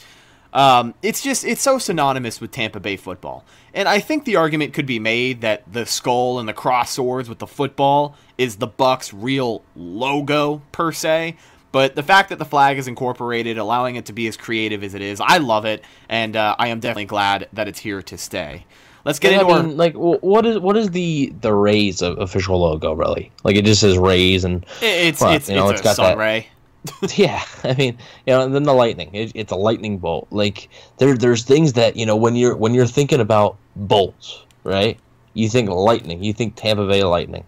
[0.52, 4.72] Um, it's just it's so synonymous with Tampa Bay football, and I think the argument
[4.72, 8.68] could be made that the skull and the cross swords with the football is the
[8.68, 11.36] Bucks' real logo per se.
[11.72, 14.94] But the fact that the flag is incorporated, allowing it to be as creative as
[14.94, 18.16] it is, I love it, and uh, I am definitely glad that it's here to
[18.16, 18.64] stay.
[19.04, 19.76] Let's get into I mean, our...
[19.76, 23.30] like what is what is the the Rays official logo really?
[23.42, 26.16] Like it just says Rays and it's well, it's you know, it's, it's got sun
[26.16, 26.48] that, ray.
[27.16, 29.10] yeah, I mean, you know, and then the lightning.
[29.14, 30.28] It, it's a lightning bolt.
[30.30, 34.98] Like there, there's things that you know when you're when you're thinking about bolts, right?
[35.34, 36.22] You think lightning.
[36.22, 37.44] You think Tampa Bay Lightning.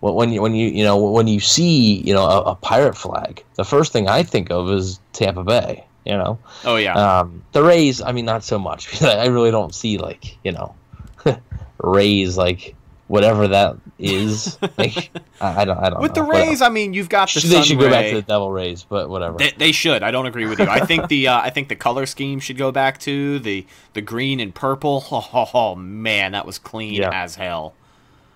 [0.00, 3.44] When you when you you know when you see you know a, a pirate flag,
[3.54, 5.84] the first thing I think of is Tampa Bay.
[6.04, 6.38] You know.
[6.64, 6.94] Oh yeah.
[6.94, 10.52] Um, the Rays, I mean, not so much because I really don't see like you
[10.52, 10.74] know
[11.82, 12.74] raise like
[13.12, 14.58] whatever that is.
[14.78, 15.78] like I, I, don't.
[15.78, 16.00] I don't.
[16.00, 16.24] With know.
[16.24, 17.40] the Rays, I mean, you've got the.
[17.40, 17.84] They should ray.
[17.84, 19.36] go back to the Devil Rays, but whatever.
[19.36, 20.02] They, they, should.
[20.02, 20.66] I don't agree with you.
[20.66, 24.00] I think the uh, I think the color scheme should go back to the the
[24.00, 25.04] green and purple.
[25.10, 27.10] Oh, oh, oh man, that was clean yeah.
[27.12, 27.74] as hell.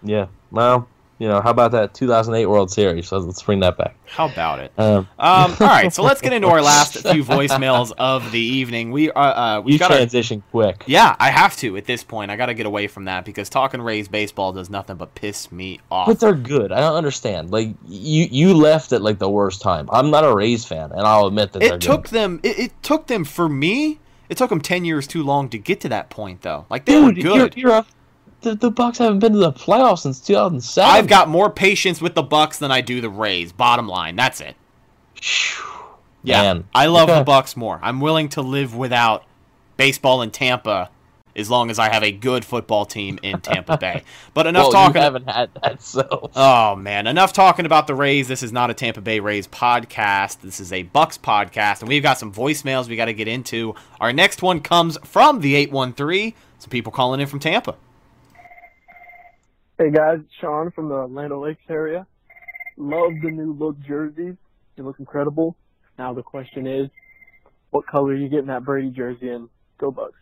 [0.03, 0.27] Yeah.
[0.51, 3.09] Well, you know, how about that 2008 World Series?
[3.09, 3.97] So let's bring that back.
[4.07, 4.71] How about it?
[4.77, 8.91] Um, um, all right, so let's get into our last few voicemails of the evening.
[8.91, 10.85] We uh, uh we got transition quick.
[10.87, 12.31] Yeah, I have to at this point.
[12.31, 15.51] I got to get away from that because talking Rays baseball does nothing but piss
[15.51, 16.07] me off.
[16.07, 16.71] But they're good.
[16.71, 17.51] I don't understand.
[17.51, 19.89] Like you, you left at like the worst time.
[19.91, 22.13] I'm not a Rays fan, and I'll admit that it took good.
[22.13, 22.41] them.
[22.43, 24.01] It, it, took them for me.
[24.29, 26.67] It took them ten years too long to get to that point, though.
[26.69, 27.57] Like they Dude, were good.
[27.57, 27.87] You're, you're a
[28.43, 30.91] the, the Bucks haven't been to the playoffs since 2007.
[30.91, 33.53] I've got more patience with the Bucks than I do the Rays.
[33.53, 34.57] Bottom line, that's it.
[36.23, 36.65] Yeah, Man.
[36.75, 37.19] I love okay.
[37.19, 37.79] the Bucks more.
[37.83, 39.25] I'm willing to live without
[39.77, 40.91] baseball in Tampa
[41.37, 44.03] as long as I have a good football team in Tampa Bay.
[44.35, 44.97] But enough well, talking.
[44.97, 46.31] You haven't had that, so.
[46.35, 48.27] Oh man, enough talking about the Rays.
[48.27, 50.41] This is not a Tampa Bay Rays podcast.
[50.41, 53.75] This is a Bucks podcast, and we've got some voicemails we got to get into.
[54.01, 56.35] Our next one comes from the eight one three.
[56.59, 57.77] Some people calling in from Tampa.
[59.79, 62.07] Hey guys, it's Sean from the Land Lakes area.
[62.79, 64.35] Love the new look jerseys.
[64.75, 65.55] They look incredible.
[65.99, 66.89] Now the question is,
[67.69, 69.51] what color are you getting that Brady jersey in?
[69.77, 70.19] Go Bucks.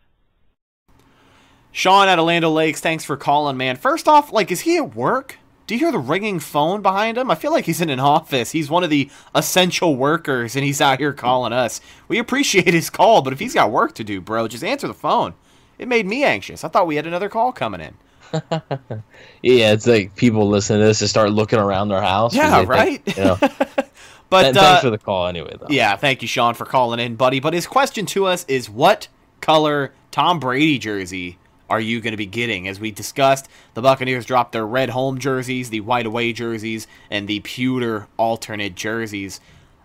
[1.71, 3.77] Sean at Land O' Lakes, thanks for calling, man.
[3.77, 5.39] First off, like, is he at work?
[5.69, 7.31] Do you hear the ringing phone behind him?
[7.31, 8.51] I feel like he's in an office.
[8.51, 11.81] He's one of the essential workers, and he's out here calling us.
[12.09, 14.95] We appreciate his call, but if he's got work to do, bro, just answer the
[14.95, 15.35] phone.
[15.79, 16.65] It made me anxious.
[16.65, 17.95] I thought we had another call coming in.
[19.43, 22.35] yeah, it's like people listen to this and start looking around their house.
[22.35, 23.17] Yeah, think, right.
[23.17, 23.37] you know.
[24.31, 25.67] but Th- uh, thanks for the call anyway, though.
[25.69, 27.41] Yeah, thank you, Sean, for calling in, buddy.
[27.41, 29.09] But his question to us is what
[29.41, 31.39] color Tom Brady jersey
[31.71, 32.69] are you going to be getting?
[32.69, 37.27] As we discussed, the Buccaneers dropped their red home jerseys, the white away jerseys, and
[37.27, 39.41] the pewter alternate jerseys.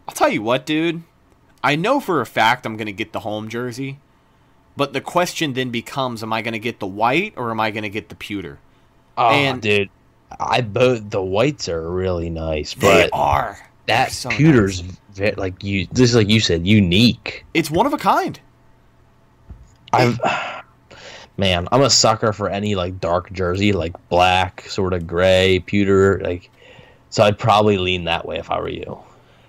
[0.07, 1.03] I'll tell you what, dude.
[1.63, 3.99] I know for a fact I'm going to get the home jersey,
[4.79, 7.69] but the question then becomes am I going to get the white or am I
[7.69, 8.59] going to get the pewter?
[9.17, 9.89] Oh, And- dude,
[10.39, 13.59] I both the whites are really nice, They but are.
[13.87, 15.85] that so pewter's ve- like you.
[15.91, 17.43] This is like you said, unique.
[17.53, 18.39] It's one of a kind.
[19.91, 20.17] I've
[21.37, 26.21] man, I'm a sucker for any like dark jersey, like black, sort of gray, pewter,
[26.23, 26.49] like.
[27.09, 28.99] So I'd probably lean that way if I were you.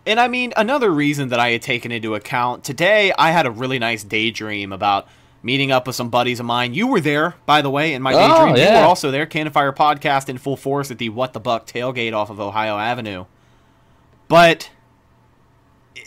[0.06, 3.50] And I mean, another reason that I had taken into account today, I had a
[3.50, 5.06] really nice daydream about
[5.42, 6.74] meeting up with some buddies of mine.
[6.74, 8.56] You were there, by the way, in my Oh, daydream.
[8.56, 11.66] You were also there, Cannon Fire podcast in full force at the What the Buck
[11.66, 13.24] tailgate off of Ohio Avenue.
[14.28, 14.70] But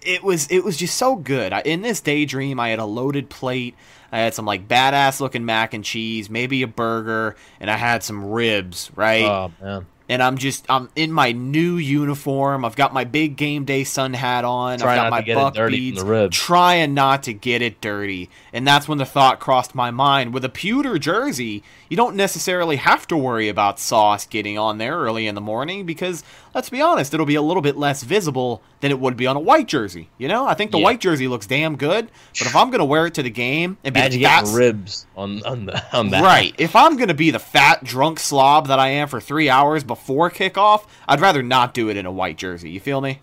[0.05, 1.53] it was it was just so good.
[1.53, 3.75] I, in this daydream, I had a loaded plate.
[4.11, 8.03] I had some like badass looking mac and cheese, maybe a burger, and I had
[8.03, 9.23] some ribs, right?
[9.25, 12.65] Oh man, and I'm just I'm in my new uniform.
[12.65, 14.77] I've got my big game day sun hat on.
[14.77, 16.03] Try I've got not my to get it buck dirty beads.
[16.37, 18.29] Trying not to get it dirty.
[18.53, 20.31] And that's when the thought crossed my mind.
[20.31, 24.99] With a pewter jersey, you don't necessarily have to worry about sauce getting on there
[24.99, 26.23] early in the morning because
[26.53, 29.35] let's be honest, it'll be a little bit less visible than it would be on
[29.35, 30.09] a white jersey.
[30.17, 30.83] You know, I think the Yeah.
[30.83, 33.93] white jersey looks damn good, but if I'm gonna wear it to the game and
[33.93, 36.23] be imagine the fat ribs on on the on that.
[36.23, 36.53] Right.
[36.57, 40.29] If I'm to be the fat, drunk slob that I am for three hours before
[40.29, 42.69] kickoff, I'd rather not do it in a white jersey.
[42.69, 43.21] You feel me?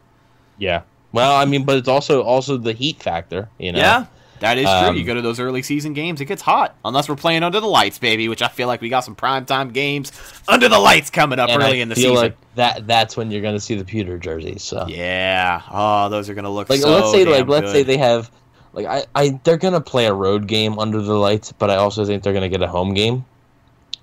[0.59, 0.83] Yeah.
[1.12, 3.49] Well, I mean, but it's also also the heat factor.
[3.59, 3.79] You know.
[3.79, 4.05] Yeah.
[4.40, 4.72] That is true.
[4.72, 6.74] Um, you go to those early season games, it gets hot.
[6.85, 9.72] Unless we're playing under the lights, baby, which I feel like we got some primetime
[9.72, 10.12] games
[10.48, 12.14] under the lights coming up early I in the season.
[12.14, 14.62] like that that's when you're going to see the pewter jerseys.
[14.62, 15.62] So yeah.
[15.70, 18.31] Oh, those are going to look like so let's say like let's say they have
[18.72, 22.05] like I, I they're gonna play a road game under the lights, but I also
[22.05, 23.24] think they're gonna get a home game.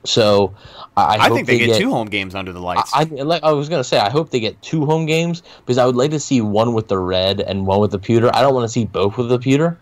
[0.04, 0.56] So
[0.96, 2.92] I, I, think they, get, two home games under the lights.
[2.94, 5.78] I, I like I was gonna say I hope they get two home games because
[5.78, 8.34] I would like to see one with the red and one with the pewter.
[8.34, 9.78] I don't want to see both with the pewter.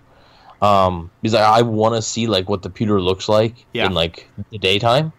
[0.61, 3.85] Um, because I, I want to see like what the pewter looks like Yeah.
[3.87, 5.11] in like the daytime.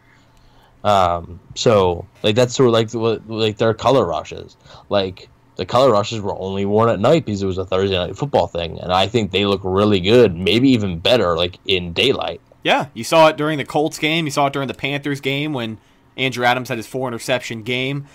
[0.84, 4.56] Um, so like that's sort of like what like their color rushes.
[4.88, 8.16] Like the color rushes were only worn at night because it was a Thursday night
[8.16, 12.40] football thing, and I think they look really good, maybe even better like in daylight.
[12.62, 14.24] Yeah, you saw it during the Colts game.
[14.26, 15.78] You saw it during the Panthers game when
[16.16, 18.06] Andrew Adams had his four interception game.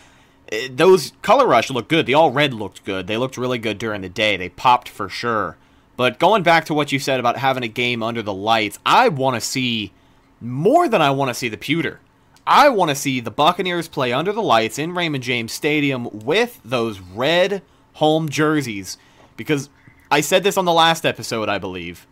[0.51, 2.05] Eh, Those color rush looked good.
[2.05, 3.07] The all red looked good.
[3.07, 4.38] They looked really good during the day.
[4.38, 5.57] They popped for sure.
[5.97, 9.10] But going back to what you said about having a game under the lights, I
[9.10, 9.91] want to see
[10.39, 11.99] more than I want to see the pewter.
[12.45, 16.60] I want to see the Buccaneers play under the lights in Raymond James Stadium with
[16.65, 17.62] those red
[17.93, 18.97] home jerseys.
[19.38, 19.69] Because
[20.10, 22.08] I said this on the last episode, I believe.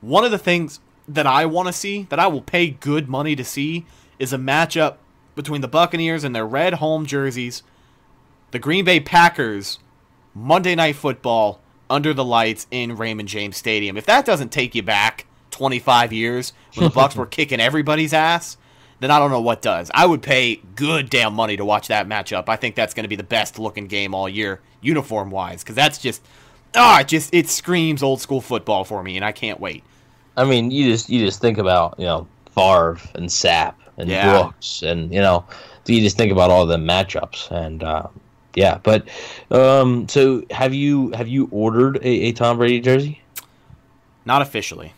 [0.00, 3.34] One of the things that I want to see, that I will pay good money
[3.36, 3.84] to see,
[4.18, 4.96] is a matchup
[5.34, 7.62] between the Buccaneers and their red home jerseys,
[8.52, 9.80] the Green Bay Packers,
[10.34, 11.60] Monday Night Football,
[11.94, 13.96] under the lights in Raymond James Stadium.
[13.96, 18.56] If that doesn't take you back 25 years when the Bucks were kicking everybody's ass,
[18.98, 19.90] then I don't know what does.
[19.94, 22.48] I would pay good damn money to watch that matchup.
[22.48, 25.76] I think that's going to be the best looking game all year, uniform wise, because
[25.76, 26.26] that's just
[26.74, 29.84] ah, it just it screams old school football for me, and I can't wait.
[30.36, 34.42] I mean, you just you just think about you know Favre and Sapp and Yeah.
[34.42, 35.44] Brooks and you know
[35.86, 38.08] you just think about all the matchups and uh,
[38.54, 38.78] yeah.
[38.82, 39.08] But
[39.50, 43.20] um, so have you have you ordered a, a Tom Brady jersey?
[44.24, 44.92] Not officially.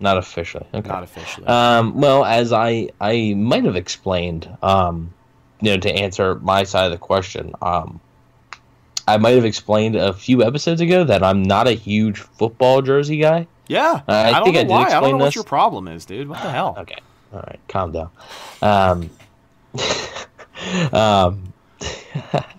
[0.00, 0.66] Not officially.
[0.72, 0.88] Okay.
[0.88, 1.46] Not officially.
[1.46, 5.12] Um, well, as I I might have explained, um,
[5.60, 8.00] you know, to answer my side of the question, um,
[9.08, 13.16] I might have explained a few episodes ago that I'm not a huge football jersey
[13.16, 13.48] guy.
[13.66, 14.76] Yeah, I I, don't think know I did why.
[14.76, 16.28] I don't explain know what your problem is, dude.
[16.28, 16.76] What the hell?
[16.78, 16.98] Okay.
[17.32, 18.10] All right, calm down.
[18.62, 19.10] Um,
[20.92, 21.52] um,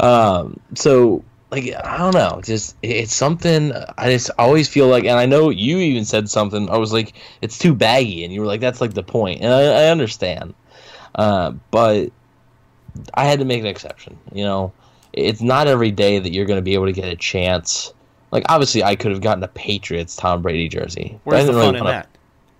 [0.00, 5.18] um, so like I don't know, just it's something I just always feel like, and
[5.18, 6.68] I know you even said something.
[6.70, 9.52] I was like, it's too baggy, and you were like, that's like the point, and
[9.52, 10.54] I, I understand,
[11.14, 12.10] uh, but
[13.14, 14.18] I had to make an exception.
[14.32, 14.72] You know,
[15.12, 17.92] it's not every day that you're going to be able to get a chance.
[18.32, 21.20] Like obviously, I could have gotten a Patriots Tom Brady jersey.
[21.24, 22.08] Where's the really fun in that?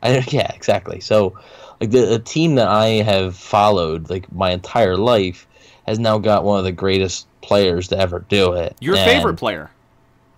[0.03, 1.01] I, yeah, exactly.
[1.01, 1.37] So,
[1.81, 5.47] like the, the team that I have followed like my entire life
[5.87, 8.77] has now got one of the greatest players to ever do it.
[8.81, 9.71] Your And favorite player.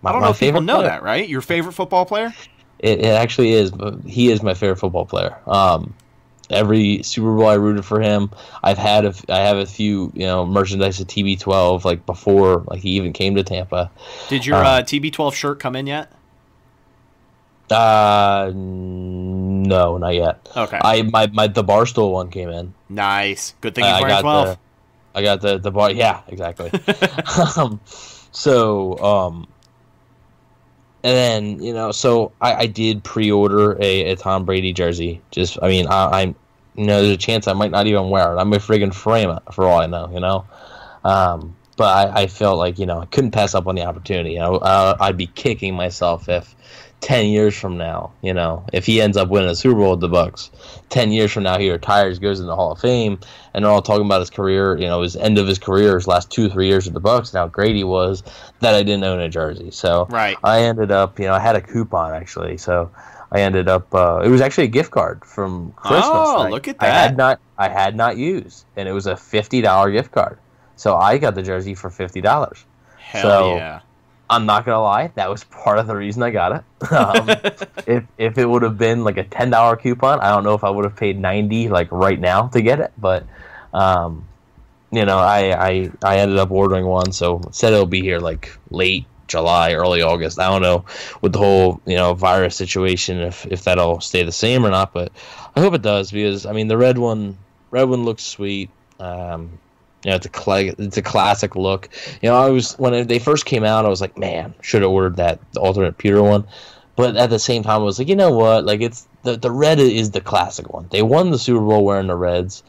[0.03, 0.89] my- I don't know if people know player.
[0.89, 1.29] that, right?
[1.29, 2.33] Your favorite football player?
[2.79, 3.71] It, it actually is.
[3.71, 5.37] but He is my favorite football player.
[5.47, 5.95] Um,
[6.51, 8.31] every Super Bowl I rooted for him.
[8.63, 12.81] I've had a, I have a few you know merchandise of TB12 like before like
[12.81, 13.91] he even came to Tampa.
[14.29, 16.13] Did your Um, uh, TB12 shirt come in yet?
[17.71, 20.49] Uh, no, not yet.
[20.57, 20.79] Okay.
[20.81, 22.73] I my, my the Barstool one came in.
[22.89, 23.55] Nice.
[23.61, 24.47] Good thing he's I wearing got 12.
[24.47, 24.59] the
[25.19, 25.91] I got the the bar.
[25.91, 26.71] Yeah, exactly.
[27.57, 27.81] um,
[28.31, 29.49] so um,
[31.03, 35.21] and then you know, so I, I did pre-order a, a Tom Brady jersey.
[35.31, 36.35] Just I mean, I, I'm
[36.77, 38.39] you know, there's a chance I might not even wear it.
[38.39, 40.09] I'm a friggin' frame it for all I know.
[40.13, 40.47] You know.
[41.05, 44.39] Um, but I, I felt like you know I couldn't pass up on the opportunity.
[44.39, 46.55] I, I, I'd be kicking myself if
[47.01, 50.01] ten years from now, you know, if he ends up winning a Super Bowl with
[50.01, 50.51] the Bucks,
[50.89, 53.19] ten years from now he retires, goes in the Hall of Fame,
[53.55, 56.07] and they're all talking about his career, you know, his end of his career, his
[56.07, 58.23] last two three years with the Bucks, and how great he was.
[58.61, 60.37] That I didn't own a jersey, so Right.
[60.43, 62.91] I ended up, you know, I had a coupon actually, so.
[63.31, 63.95] I ended up.
[63.95, 66.07] Uh, it was actually a gift card from Christmas.
[66.11, 66.93] Oh, look at I that.
[66.95, 67.41] had not.
[67.59, 70.39] I had not used, and it was a fifty dollar gift card.
[70.77, 72.65] So I got the jersey for fifty dollars.
[72.97, 73.81] Hell so- yeah.
[74.31, 76.65] I'm not gonna lie, that was part of the reason I got it.
[76.93, 77.29] Um,
[77.87, 80.65] if if it would have been like a ten dollar coupon, I don't know if
[80.65, 82.93] I would have paid ninety like right now to get it.
[82.97, 83.27] But
[83.73, 84.27] um,
[84.91, 88.21] you know, I, I I ended up ordering one, so it said it'll be here
[88.21, 90.39] like late July, early August.
[90.39, 90.85] I don't know
[91.21, 94.93] with the whole you know virus situation if if that'll stay the same or not,
[94.93, 95.13] but
[95.55, 97.39] I hope it does because I mean the red one
[97.71, 98.71] red one looks sweet.
[98.99, 99.59] Um,
[100.05, 101.89] you know, it's a cla- it's a classic look.
[102.23, 104.91] You know, I was when they first came out, I was like, man, should have
[104.91, 106.45] ordered that the alternate pewter one.
[106.97, 108.65] But at the same time, I was like, you know what?
[108.65, 110.89] Like, it's the the red is the classic one.
[110.91, 112.63] They won the Super Bowl wearing the reds.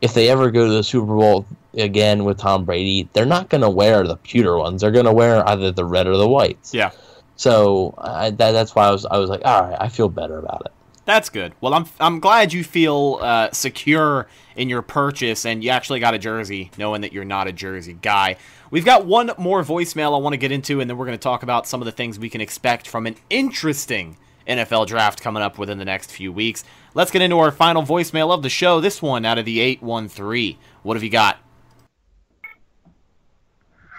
[0.00, 3.62] If they ever go to the Super Bowl again with Tom Brady, they're not going
[3.62, 4.80] to wear the pewter ones.
[4.80, 6.74] They're going to wear either the red or the whites.
[6.74, 6.90] Yeah.
[7.36, 10.38] So I, that, that's why I was I was like, all right, I feel better
[10.38, 10.72] about it.
[11.06, 11.54] That's good.
[11.60, 14.26] Well, I'm I'm glad you feel uh, secure
[14.56, 17.96] in your purchase and you actually got a jersey, knowing that you're not a jersey
[18.02, 18.36] guy.
[18.72, 21.22] We've got one more voicemail I want to get into, and then we're going to
[21.22, 24.16] talk about some of the things we can expect from an interesting
[24.48, 26.64] NFL draft coming up within the next few weeks.
[26.92, 28.80] Let's get into our final voicemail of the show.
[28.80, 30.56] This one out of the 813.
[30.82, 31.38] What have you got?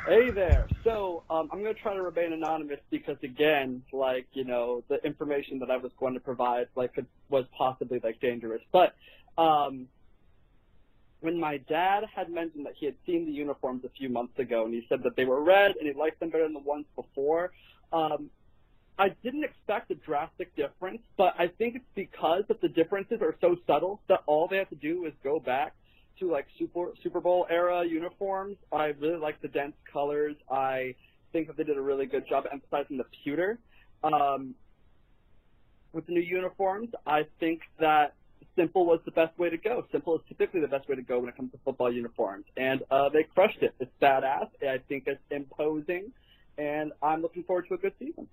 [0.07, 0.69] Hey there.
[0.85, 5.05] So um, I'm going to try to remain anonymous because, again, like you know, the
[5.05, 8.61] information that I was going to provide, like, could, was possibly like dangerous.
[8.71, 8.95] But
[9.37, 9.87] um,
[11.19, 14.63] when my dad had mentioned that he had seen the uniforms a few months ago,
[14.63, 16.85] and he said that they were red and he liked them better than the ones
[16.95, 17.51] before,
[17.91, 18.29] um,
[18.97, 21.01] I didn't expect a drastic difference.
[21.17, 24.69] But I think it's because that the differences are so subtle that all they have
[24.69, 25.73] to do is go back
[26.19, 28.57] to like Super Super Bowl era uniforms.
[28.71, 30.35] I really like the dense colors.
[30.51, 30.95] I
[31.31, 33.59] think that they did a really good job emphasizing the pewter.
[34.03, 34.55] Um,
[35.93, 38.13] with the new uniforms, I think that
[38.55, 39.85] simple was the best way to go.
[39.91, 42.83] Simple is typically the best way to go when it comes to football uniforms, and
[42.91, 43.73] uh, they crushed it.
[43.79, 44.49] It's badass.
[44.61, 46.11] I think it's imposing,
[46.57, 48.27] and I'm looking forward to a good season.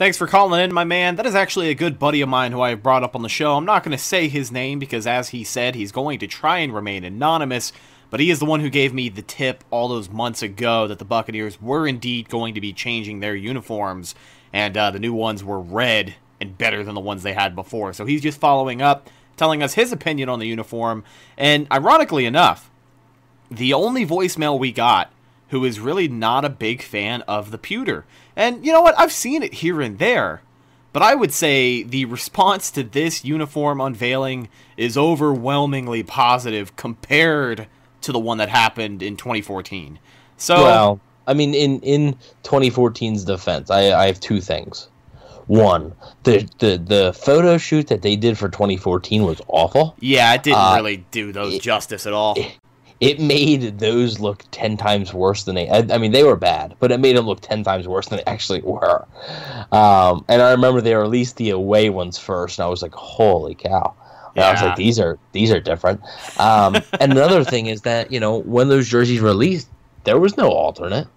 [0.00, 1.16] Thanks for calling in, my man.
[1.16, 3.28] That is actually a good buddy of mine who I have brought up on the
[3.28, 3.54] show.
[3.54, 6.60] I'm not going to say his name because, as he said, he's going to try
[6.60, 7.70] and remain anonymous,
[8.08, 11.00] but he is the one who gave me the tip all those months ago that
[11.00, 14.14] the Buccaneers were indeed going to be changing their uniforms,
[14.54, 17.92] and uh, the new ones were red and better than the ones they had before.
[17.92, 21.04] So he's just following up, telling us his opinion on the uniform,
[21.36, 22.70] and ironically enough,
[23.50, 25.12] the only voicemail we got
[25.50, 28.04] who is really not a big fan of the pewter.
[28.34, 28.98] And you know what?
[28.98, 30.42] I've seen it here and there.
[30.92, 37.68] But I would say the response to this uniform unveiling is overwhelmingly positive compared
[38.00, 40.00] to the one that happened in 2014.
[40.36, 44.88] So, well, I mean, in in 2014's defense, I, I have two things.
[45.46, 45.94] One,
[46.24, 49.94] the, the the photo shoot that they did for 2014 was awful.
[50.00, 52.34] yeah, it didn't Uh, really do those justice at all.
[52.36, 52.52] it
[53.18, 56.92] made those look 10 times worse than they I, I mean they were bad but
[56.92, 59.06] it made them look 10 times worse than they actually were
[59.72, 63.54] um, and i remember they released the away ones first and i was like holy
[63.54, 63.94] cow
[64.36, 66.00] and I was like, these are these are different.
[66.38, 69.68] Um, and another thing is that you know when those jerseys released,
[70.04, 71.08] there was no alternate.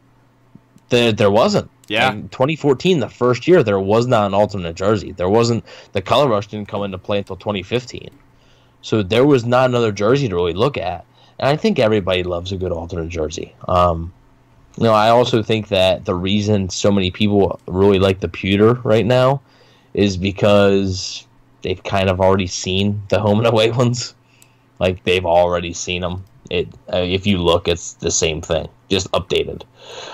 [0.89, 1.69] There, there wasn't.
[1.87, 2.11] Yeah.
[2.11, 5.11] In 2014, the first year, there was not an alternate jersey.
[5.11, 5.63] There wasn't.
[5.91, 8.09] The color rush didn't come into play until 2015.
[8.81, 11.05] So there was not another jersey to really look at.
[11.43, 13.53] And I think everybody loves a good alternate jersey.
[13.67, 14.13] Um,
[14.77, 18.75] you know, I also think that the reason so many people really like the pewter
[18.85, 19.41] right now
[19.93, 21.27] is because
[21.61, 24.15] they've kind of already seen the home and away ones.
[24.79, 26.23] Like they've already seen them.
[26.49, 29.63] It uh, if you look, it's the same thing, just updated.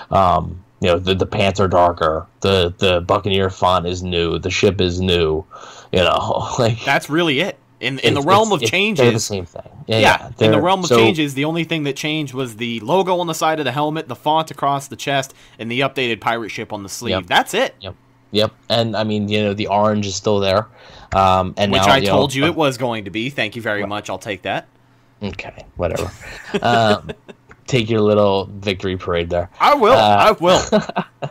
[0.09, 2.25] Um, you know, the the pants are darker.
[2.39, 4.39] The the Buccaneer font is new.
[4.39, 5.45] The ship is new.
[5.91, 7.59] You know, like That's really it.
[7.79, 9.61] In in the realm of it's- They're the changes, same thing.
[9.87, 12.79] yeah, Yeah, in the realm of so- changes, the only thing that changed was the
[12.81, 16.19] logo on the side of the helmet, the font across the chest, and the updated
[16.19, 17.11] pirate ship on the sleeve.
[17.11, 17.25] Yep.
[17.27, 17.75] That's it.
[17.79, 17.95] Yep.
[18.31, 18.51] Yep.
[18.69, 20.67] And I mean, you know, the orange is still there.
[21.13, 23.29] Um, and Which now, I you know, told you it was going to be.
[23.29, 24.09] Thank you very much.
[24.09, 24.67] I'll take that.
[25.23, 26.11] Okay, whatever.
[26.61, 27.09] um,
[27.65, 29.49] take your little victory parade there.
[29.59, 29.93] I will.
[29.93, 30.61] Uh, I will.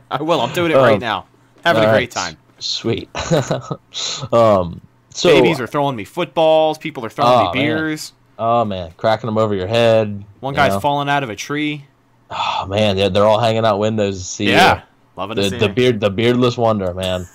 [0.10, 0.40] I will.
[0.40, 1.26] I'm doing it right Um, now.
[1.64, 2.36] Having a great right, time.
[2.58, 3.08] Sweet.
[4.32, 4.80] um,
[5.18, 6.78] so Babies are throwing me footballs.
[6.78, 7.52] People are throwing Oh, me man.
[7.76, 8.12] beers.
[8.38, 10.24] Oh man, cracking them over your head.
[10.40, 10.80] One you guy's know.
[10.80, 11.84] falling out of a tree.
[12.30, 14.82] Oh man, they're, they're all hanging out windows to see Yeah.
[15.16, 17.26] Loving the, the beard, the beardless wonder, man.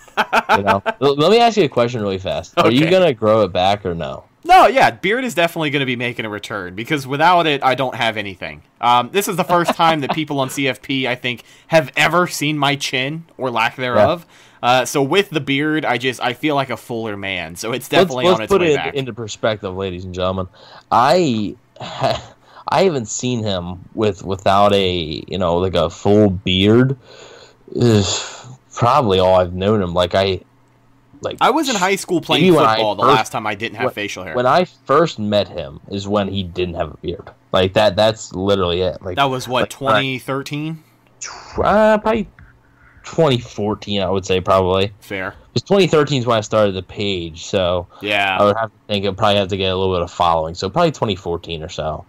[0.58, 0.82] you know.
[1.02, 2.54] Let me ask you a question really fast.
[2.58, 4.24] Are you gonna grow it back or no?
[4.46, 7.76] No, yeah, beard is definitely going to be making a return because without it, I
[7.76, 8.62] don't have anything.
[8.82, 12.58] Um, this is the first time that people on CFP, I think, have ever seen
[12.58, 14.26] my chin or lack thereof.
[14.64, 17.58] Uh, so with the beard, I just I feel like a fuller man.
[17.58, 18.94] So it's definitely let's, on let's its put way it back.
[18.94, 20.48] into perspective, ladies and gentlemen.
[20.90, 26.96] I I haven't seen him with without a you know like a full beard.
[27.76, 29.94] Is probably all I've known him.
[29.94, 30.40] Like I
[31.20, 33.86] like I was in high school playing football the first- last time I didn't have
[33.88, 34.34] when- facial hair.
[34.34, 37.32] When I first met him is when he didn't have a beard.
[37.52, 37.98] Like that.
[37.98, 39.02] That's literally it.
[39.02, 40.84] Like that was what like, when I- 2013.
[41.58, 42.30] uh, probably
[43.04, 44.02] 2014.
[44.02, 44.92] I would say probably.
[45.00, 45.36] Fair.
[45.54, 48.38] Because 2013 is when I started the page, so Yeah.
[48.40, 50.56] I would have to think it probably have to get a little bit of following.
[50.56, 52.06] So probably 2014 or so.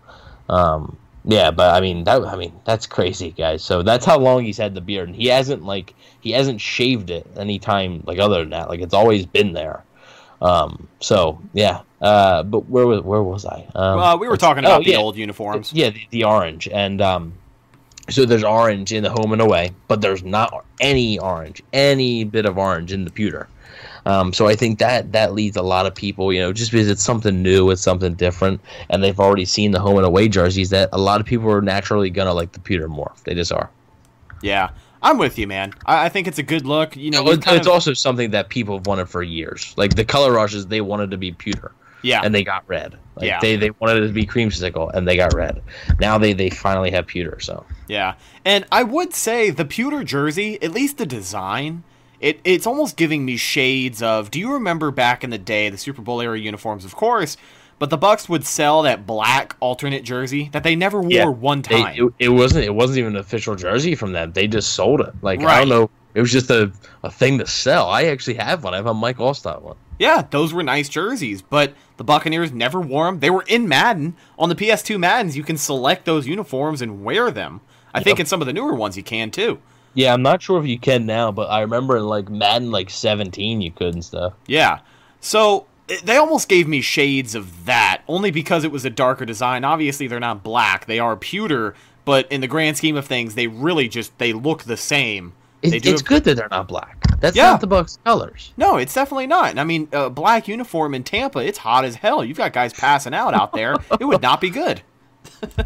[0.48, 3.64] Um, yeah, but I mean that I mean that's crazy, guys.
[3.64, 7.10] So that's how long he's had the beard, and he hasn't like he hasn't shaved
[7.10, 8.68] it any time like other than that.
[8.68, 9.82] Like it's always been there.
[10.42, 11.80] Um, so yeah.
[12.00, 13.66] Uh, but where was where was I?
[13.74, 14.98] Um, well, we were talking oh, about the yeah.
[14.98, 15.72] old uniforms.
[15.72, 17.32] Yeah, the, the orange, and um,
[18.08, 22.46] so there's orange in the home and away, but there's not any orange, any bit
[22.46, 23.48] of orange in the pewter.
[24.06, 26.88] Um, so I think that that leads a lot of people, you know, just because
[26.90, 30.68] it's something new, it's something different, and they've already seen the home and away jerseys.
[30.70, 33.12] That a lot of people are naturally gonna like the pewter more.
[33.24, 33.70] They just are.
[34.42, 34.70] Yeah,
[35.02, 35.72] I'm with you, man.
[35.86, 36.96] I, I think it's a good look.
[36.96, 39.72] You know, it's, it's of- also something that people have wanted for years.
[39.78, 41.72] Like the color rushes, they wanted to be pewter.
[42.02, 42.20] Yeah.
[42.22, 42.98] And they got red.
[43.16, 43.40] Like Yeah.
[43.40, 45.62] they, they wanted it to be creamsicle and they got red.
[46.00, 48.14] Now they, they finally have pewter, so Yeah,
[48.44, 51.82] and I would say the pewter jersey, at least the design,
[52.20, 54.30] it it's almost giving me shades of.
[54.30, 57.36] Do you remember back in the day the Super Bowl era uniforms, of course,
[57.78, 61.60] but the Bucks would sell that black alternate jersey that they never wore Yeah, one
[61.62, 61.94] They- time.
[61.98, 64.32] it, it wasn't it wasn't even an official jersey from them.
[64.32, 65.12] They just sold it.
[65.22, 65.90] Like I don't know.
[66.14, 66.70] It was just a,
[67.02, 67.88] a thing to sell.
[67.90, 68.72] I actually have one.
[68.72, 69.74] I have a Mike Alstott one.
[69.98, 73.18] yeah, those were nice jerseys, but the Buccaneers never wore them.
[73.18, 75.36] They were in Madden on the PS2 Maddens.
[75.36, 77.60] You can select those uniforms and wear them.
[77.94, 79.58] I think in some of the newer ones you can too.
[79.94, 82.90] Yeah, I'm not sure if you can now, but I remember in like Madden like
[82.90, 84.32] 17 you could and stuff.
[84.46, 84.80] Yeah.
[85.20, 85.66] So
[86.02, 89.64] they almost gave me shades of that, only because it was a darker design.
[89.64, 91.74] Obviously, they're not black; they are pewter.
[92.04, 95.32] But in the grand scheme of things, they really just they look the same.
[95.62, 96.98] It, it's have- good that they're not black.
[97.20, 97.52] That's Yeah.
[97.52, 98.52] not the Bucks colors.
[98.58, 99.48] No, it's definitely not.
[99.50, 102.22] And I mean, a black uniform in Tampa, it's hot as hell.
[102.24, 103.76] You've got guys passing out out there.
[104.00, 104.82] it would not be good.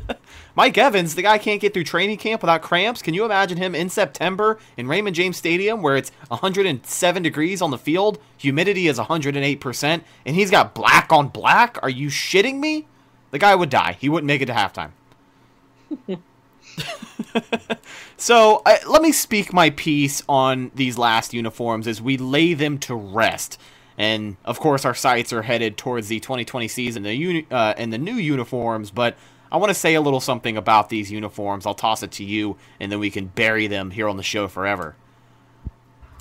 [0.59, 3.01] Mike Evans, the guy can't get through training camp without cramps.
[3.01, 7.71] Can you imagine him in September in Raymond James Stadium where it's 107 degrees on
[7.71, 11.79] the field, humidity is 108%, and he's got black on black?
[11.81, 12.89] Are you shitting me?
[13.31, 13.99] The guy would die.
[14.01, 14.91] He wouldn't make it to halftime.
[18.17, 22.79] So uh, let me speak my piece on these last uniforms as we lay them
[22.81, 23.61] to rest.
[23.97, 27.93] And of course, our sights are headed towards the 2020 season the uni- uh, and
[27.93, 28.91] the new uniforms.
[28.91, 29.17] But
[29.51, 31.67] I want to say a little something about these uniforms.
[31.67, 34.47] I'll toss it to you, and then we can bury them here on the show
[34.47, 34.95] forever.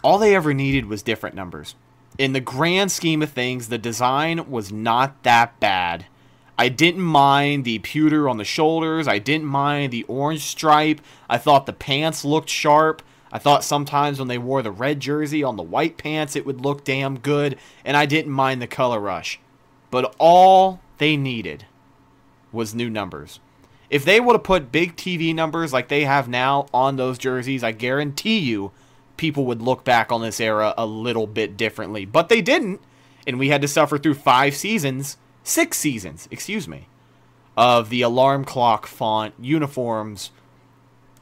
[0.01, 1.75] All they ever needed was different numbers.
[2.17, 6.05] In the grand scheme of things, the design was not that bad.
[6.57, 9.07] I didn't mind the pewter on the shoulders.
[9.07, 11.01] I didn't mind the orange stripe.
[11.29, 13.01] I thought the pants looked sharp.
[13.31, 16.61] I thought sometimes when they wore the red jersey on the white pants, it would
[16.61, 17.57] look damn good.
[17.85, 19.39] And I didn't mind the color rush.
[19.91, 21.65] But all they needed
[22.51, 23.39] was new numbers.
[23.89, 27.63] If they would have put big TV numbers like they have now on those jerseys,
[27.63, 28.71] I guarantee you
[29.15, 32.05] people would look back on this era a little bit differently.
[32.05, 32.81] But they didn't.
[33.25, 35.17] And we had to suffer through five seasons
[35.47, 36.87] six seasons, excuse me,
[37.55, 40.31] of the alarm clock font uniforms.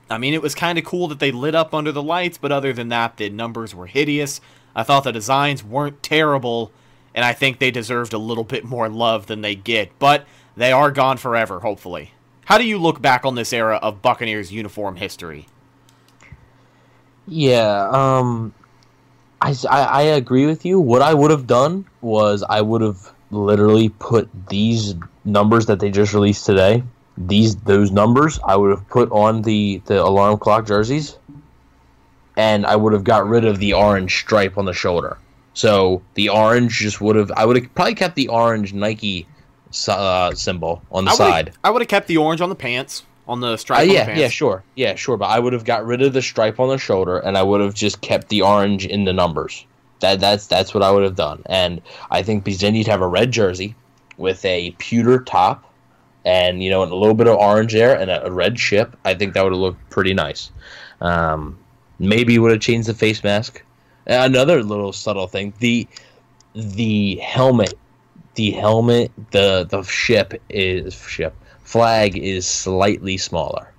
[0.10, 2.52] I mean, it was kind of cool that they lit up under the lights, but
[2.52, 4.42] other than that, the numbers were hideous.
[4.76, 6.72] I thought the designs weren't terrible,
[7.14, 10.72] and I think they deserved a little bit more love than they get, but they
[10.72, 12.12] are gone forever, hopefully.
[12.46, 15.48] How do you look back on this era of Buccaneers uniform history?
[17.28, 18.54] Yeah, um,
[19.42, 20.80] I, I, I agree with you.
[20.80, 24.94] What I would have done was I would have literally put these
[25.24, 26.84] numbers that they just released today,
[27.18, 31.18] these those numbers, I would have put on the the alarm clock jerseys,
[32.36, 35.18] and I would have got rid of the orange stripe on the shoulder.
[35.54, 37.32] So the orange just would have.
[37.32, 39.28] I would have probably kept the orange Nike
[39.88, 41.54] uh, symbol on the I side.
[41.64, 43.82] I would have kept the orange on the pants, on the stripe.
[43.82, 44.22] Uh, yeah, the pants.
[44.22, 45.18] yeah, sure, yeah, sure.
[45.18, 47.62] But I would have got rid of the stripe on the shoulder, and I would
[47.62, 49.66] have just kept the orange in the numbers.
[50.00, 51.44] That that's that's what I would have done.
[51.46, 53.76] And I think because then you'd have a red jersey
[54.18, 55.64] with a pewter top,
[56.24, 58.96] and you know, and a little bit of orange there, and a, a red ship.
[59.06, 60.52] I think that would have looked pretty nice.
[61.02, 61.58] Um,
[62.00, 63.62] maybe would have changed the face mask.
[64.08, 65.88] Another little subtle thing: the
[66.54, 67.74] the helmet,
[68.36, 73.72] the helmet, the the ship is ship flag is slightly smaller,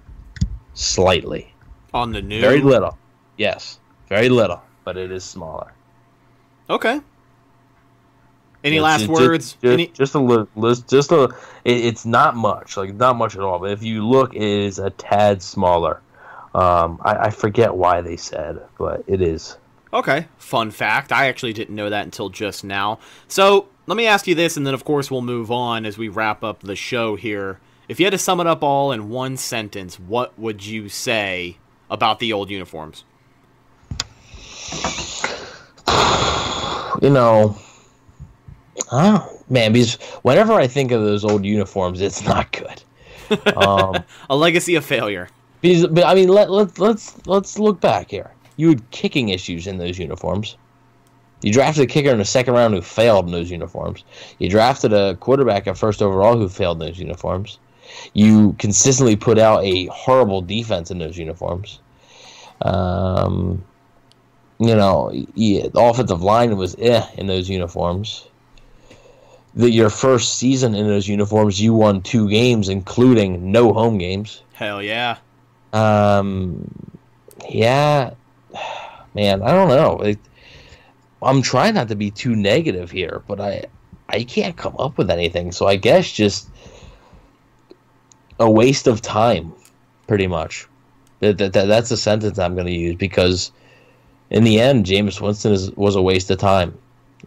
[0.75, 1.53] slightly.
[1.95, 2.99] On the new, Very little,
[3.39, 3.79] yes,
[4.09, 5.73] very little, but it is smaller.
[6.69, 7.01] Okay.
[8.65, 9.53] Any It's- last it's words?
[9.53, 9.87] Just, Any?
[9.89, 10.49] just a little,
[10.89, 11.25] just a.
[11.65, 13.61] It, it's not much, like not much at all.
[13.61, 16.01] But if you look, it is a tad smaller.
[16.55, 19.57] Um, I, I forget why they said, but it is.
[19.93, 20.27] Okay.
[20.39, 21.13] Fun fact.
[21.13, 22.99] I actually didn't know that until just now.
[23.29, 26.09] So let me ask you this, and then of course we'll move on as we
[26.09, 27.61] wrap up the show here.
[27.89, 31.59] If you had to sum it up all in one sentence, what would you say
[31.89, 33.05] about the old uniforms?
[37.03, 37.57] You know,
[38.91, 42.83] I don't, man, because whenever I think of those old uniforms, it's not good.
[43.57, 45.29] Um, A legacy of failure.
[45.61, 48.31] because, but I mean, let let let's let's look back here.
[48.57, 50.57] You had kicking issues in those uniforms.
[51.43, 54.05] You drafted a kicker in the second round who failed in those uniforms.
[54.39, 57.59] You drafted a quarterback at first overall who failed in those uniforms.
[58.15, 61.79] You consistently put out a horrible defense in those uniforms.
[62.63, 63.63] Um,
[64.59, 68.27] you know, yeah, the offensive line was eh in those uniforms.
[69.55, 74.43] The, your first season in those uniforms, you won two games, including no home games.
[74.55, 75.19] Hell yeah.
[75.73, 76.71] Um,
[77.49, 78.11] yeah,
[79.15, 80.01] man, I don't know.
[80.01, 80.19] It,
[81.23, 83.65] I'm trying not to be too negative here, but I
[84.09, 85.51] I can't come up with anything.
[85.53, 86.49] So I guess just
[88.39, 89.53] a waste of time,
[90.07, 90.67] pretty much.
[91.21, 93.51] That, that, that that's a sentence I'm going to use because
[94.31, 96.77] in the end, Jameis Winston is, was a waste of time.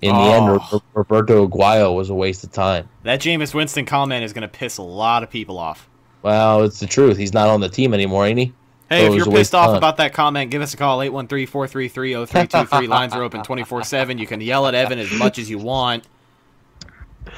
[0.02, 0.68] In the end, Oh.
[0.72, 2.88] Ro- Roberto Aguayo was a waste of time.
[3.04, 5.90] That Jameis Winston comment is going to piss a lot of people off.
[6.22, 7.18] Well, it's the truth.
[7.18, 8.54] He's not on the team anymore, ain't he?
[8.90, 12.88] Hey, if you're pissed off about that comment, give us a call 813-433-0323.
[12.88, 14.18] Lines are open 24/7.
[14.18, 16.04] You can yell at Evan as much as you want.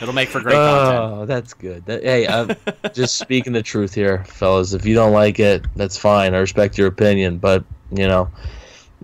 [0.02, 1.14] It'll make for great oh, content.
[1.14, 1.86] Oh, that's good.
[1.86, 2.56] That, hey, I'm
[2.94, 4.72] just speaking the truth here, fellas.
[4.74, 6.34] If you don't like it, that's fine.
[6.34, 8.30] I respect your opinion, but you know,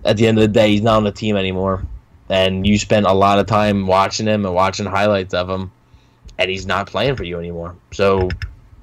[0.04, 1.82] at the end of the day, he's not on the team anymore,
[2.30, 5.70] and you spent a lot of time watching him and watching highlights of him,
[6.38, 7.76] and he's not playing for you anymore.
[7.92, 8.30] So,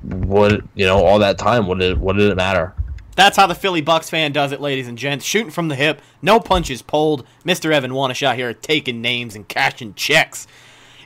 [0.03, 2.74] what you know, all that time, what did what did it matter?
[3.16, 5.26] That's how the Philly Bucks fan does it, ladies and gents.
[5.26, 7.26] Shooting from the hip, no punches pulled.
[7.45, 7.72] Mr.
[7.72, 10.47] Evan Wanashot here taking names and cashing checks.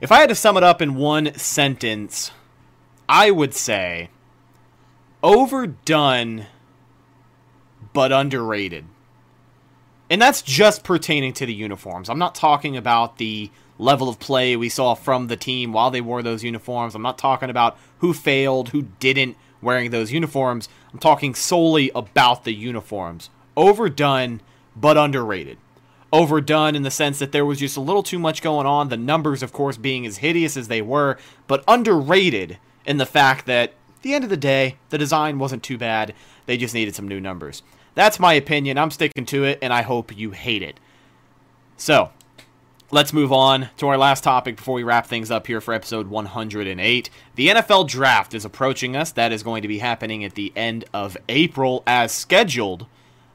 [0.02, 2.32] If I had to sum it up in one sentence,
[3.08, 4.10] I would say
[5.22, 6.48] overdone
[7.94, 8.86] but underrated.
[10.10, 12.10] And that's just pertaining to the uniforms.
[12.10, 16.02] I'm not talking about the level of play we saw from the team while they
[16.02, 16.96] wore those uniforms.
[16.96, 20.70] I'm not talking about who failed, who didn't wearing those uniforms.
[20.94, 23.30] I'm talking solely about the uniforms.
[23.56, 24.42] Overdone
[24.76, 25.58] but underrated.
[26.12, 28.98] Overdone in the sense that there was just a little too much going on, the
[28.98, 33.70] numbers, of course, being as hideous as they were, but underrated in the fact that,
[33.70, 36.16] at the end of the day, the design wasn't too bad.
[36.46, 37.62] They just needed some new numbers.
[37.96, 38.78] That's my opinion.
[38.78, 40.80] I'm sticking to it, and I hope you hate it.
[41.78, 42.12] So,
[42.92, 46.08] Let's move on to our last topic before we wrap things up here for episode
[46.08, 47.10] 108.
[47.36, 49.12] The NFL draft is approaching us.
[49.12, 52.88] That is going to be happening at the end of April as scheduled.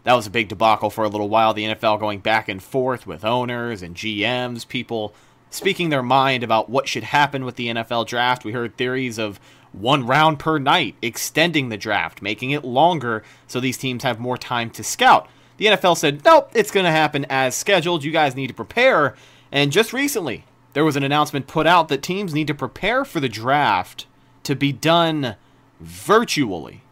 [0.03, 1.55] That was a big debacle for a little while.
[1.55, 5.15] The NFL going back and forth with owners and GMs, people
[5.51, 8.45] speaking their mind about what should happen with the NFL draft.
[8.45, 9.39] We heard theories of
[9.71, 14.37] one round per night, extending the draft, making it longer so these teams have more
[14.37, 15.29] time to scout.
[15.59, 18.03] The NFL said, nope, it's going to happen as scheduled.
[18.03, 19.15] You guys need to prepare.
[19.55, 23.21] And just recently, there was an announcement put out that teams need to prepare for
[23.21, 24.07] the draft
[24.43, 25.37] to be done
[25.79, 26.83] virtually.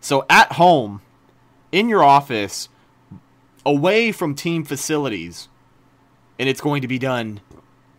[0.00, 1.02] So at home,
[1.70, 2.68] in your office,
[3.64, 5.48] away from team facilities,
[6.36, 7.42] and it's going to be done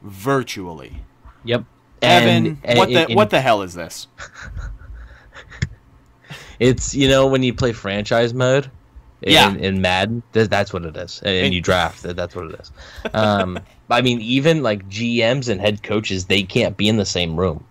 [0.02, 1.04] virtually.
[1.46, 1.64] Yep.
[2.02, 4.08] Evan, and, what the what the hell is this?
[6.60, 8.70] it's you know when you play franchise mode
[9.22, 9.54] in, yeah.
[9.54, 12.04] in Madden, that's what it is, and, you draft.
[12.04, 12.72] That's what it is.
[13.14, 13.60] Um,
[13.90, 17.64] I mean, even like GMs and head coaches, they can't be in the same room.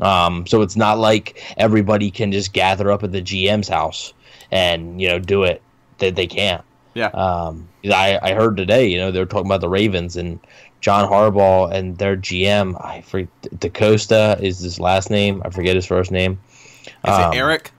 [0.00, 4.12] Um, so it's not like everybody can just gather up at the GM's house
[4.50, 5.62] and you know do it.
[5.98, 6.64] That they, they can't.
[6.94, 7.08] Yeah.
[7.08, 10.40] Um, I I heard today, you know, they were talking about the Ravens and
[10.80, 12.82] John Harbaugh and their GM.
[12.82, 15.42] I forget DeCosta is his last name.
[15.44, 16.40] I forget his first name.
[16.84, 17.70] Is um, it Eric?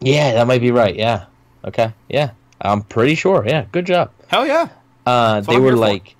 [0.00, 0.94] Yeah, that might be right.
[0.94, 1.24] Yeah.
[1.68, 1.92] Okay.
[2.08, 2.30] Yeah.
[2.60, 3.44] I'm pretty sure.
[3.46, 3.66] Yeah.
[3.70, 4.10] Good job.
[4.26, 4.68] Hell yeah.
[5.06, 6.16] Uh, they were like,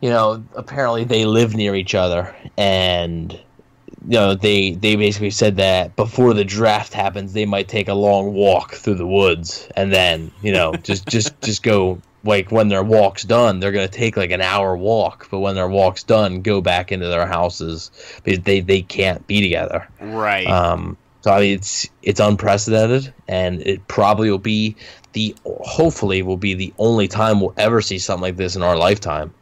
[0.00, 5.56] you know, apparently they live near each other, and you know they they basically said
[5.56, 9.92] that before the draft happens, they might take a long walk through the woods, and
[9.92, 14.16] then you know just just just go like when their walk's done, they're gonna take
[14.16, 17.90] like an hour walk, but when their walk's done, go back into their houses
[18.22, 19.88] because they they can't be together.
[20.00, 20.46] Right.
[20.46, 20.96] Um.
[21.24, 24.76] So I mean, it's it's unprecedented, and it probably will be
[25.14, 28.76] the hopefully will be the only time we'll ever see something like this in our
[28.76, 29.32] lifetime.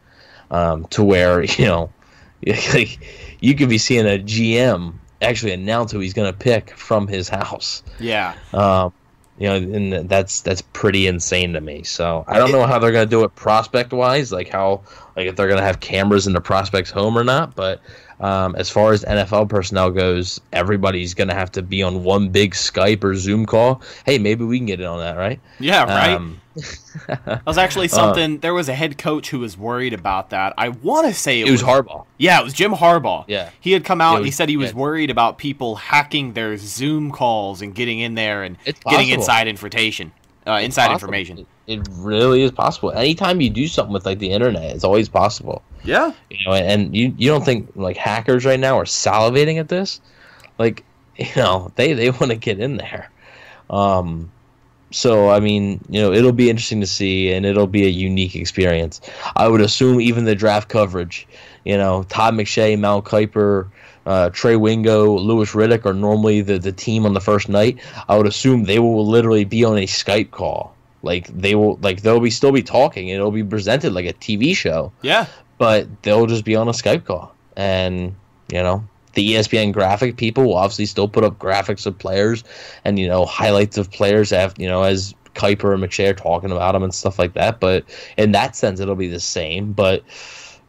[0.49, 1.91] Um, to where you know,
[2.73, 2.99] like
[3.41, 7.27] you could be seeing a GM actually announce who he's going to pick from his
[7.27, 7.83] house.
[7.99, 8.33] Yeah.
[8.53, 8.93] Um,
[9.37, 11.83] you know, and that's that's pretty insane to me.
[11.83, 14.83] So I don't know how they're going to do it prospect wise, like how
[15.17, 17.55] like if they're going to have cameras in the prospect's home or not.
[17.55, 17.81] But
[18.19, 22.29] um, as far as NFL personnel goes, everybody's going to have to be on one
[22.29, 23.81] big Skype or Zoom call.
[24.05, 25.39] Hey, maybe we can get in on that, right?
[25.59, 26.15] Yeah, right.
[26.15, 26.41] Um,
[27.07, 28.35] that was actually uh, something.
[28.35, 30.53] Uh, there was a head coach who was worried about that.
[30.57, 32.05] I want to say it, it was, was, Harbaugh.
[32.17, 33.25] Yeah, it was Jim Harbaugh.
[33.27, 34.13] Yeah, he had come out.
[34.13, 34.77] Was, and he said he was yeah.
[34.77, 40.11] worried about people hacking their Zoom calls and getting in there and getting inside information.
[40.45, 41.39] Uh, inside information.
[41.39, 42.91] It, it, really is possible.
[42.91, 45.61] Anytime you do something with like the internet, it's always possible.
[45.83, 46.11] Yeah.
[46.29, 50.01] You know, and you you don't think like hackers right now are salivating at this?
[50.57, 50.83] Like,
[51.15, 53.09] you know, they they want to get in there.
[53.69, 54.31] Um,
[54.91, 58.35] so I mean, you know, it'll be interesting to see, and it'll be a unique
[58.35, 59.01] experience.
[59.35, 61.27] I would assume even the draft coverage,
[61.65, 63.69] you know, Todd McShay, Mel Kiper,
[64.05, 67.79] uh, Trey Wingo, Louis Riddick are normally the the team on the first night.
[68.07, 70.75] I would assume they will literally be on a Skype call.
[71.01, 73.09] Like they will, like they'll be still be talking.
[73.09, 74.91] and It'll be presented like a TV show.
[75.01, 75.27] Yeah,
[75.57, 78.15] but they'll just be on a Skype call, and
[78.51, 78.83] you know,
[79.13, 82.43] the ESPN graphic people will obviously still put up graphics of players
[82.85, 86.51] and you know highlights of players have you know as Kiper and McShay are talking
[86.51, 87.59] about them and stuff like that.
[87.59, 87.85] But
[88.17, 89.73] in that sense, it'll be the same.
[89.73, 90.03] But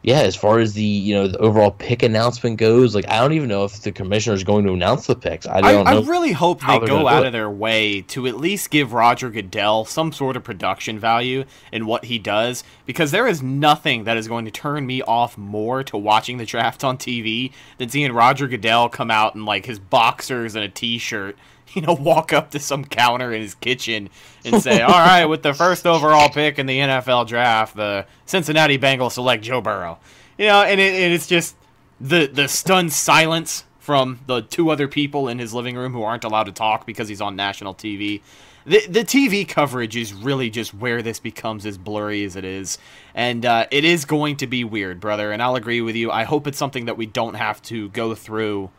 [0.05, 3.33] yeah, as far as the you know the overall pick announcement goes, like I don't
[3.33, 5.47] even know if the commissioner is going to announce the picks.
[5.47, 6.01] I don't I, know.
[6.01, 9.83] I really hope they go out of their way to at least give Roger Goodell
[9.83, 14.27] some sort of production value in what he does, because there is nothing that is
[14.27, 18.47] going to turn me off more to watching the draft on TV than seeing Roger
[18.47, 21.35] Goodell come out in like his boxers and a t-shirt
[21.75, 24.09] you know, walk up to some counter in his kitchen
[24.43, 28.77] and say, "All right, with the first overall pick in the NFL draft, the Cincinnati
[28.77, 29.99] Bengals select Joe Burrow."
[30.37, 31.55] You know, and, it, and it's just
[31.99, 36.23] the the stunned silence from the two other people in his living room who aren't
[36.23, 38.21] allowed to talk because he's on national TV.
[38.65, 42.79] The, the TV coverage is really just where this becomes as blurry as it is.
[43.13, 45.31] And uh, it is going to be weird, brother.
[45.31, 46.09] And I'll agree with you.
[46.09, 48.71] I hope it's something that we don't have to go through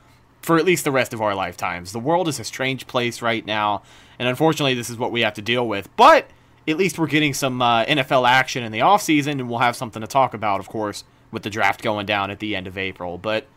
[0.47, 1.91] for at least the rest of our lifetimes.
[1.91, 3.83] The world is a strange place right now,
[4.17, 5.95] and unfortunately, this is what we have to deal with.
[5.97, 6.31] But
[6.69, 10.01] at least we're getting some uh, NFL action in the offseason, and we'll have something
[10.03, 13.19] to talk about, of course, with the draft going down at the end of April.
[13.19, 13.49] But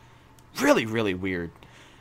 [0.60, 1.52] really, really weird.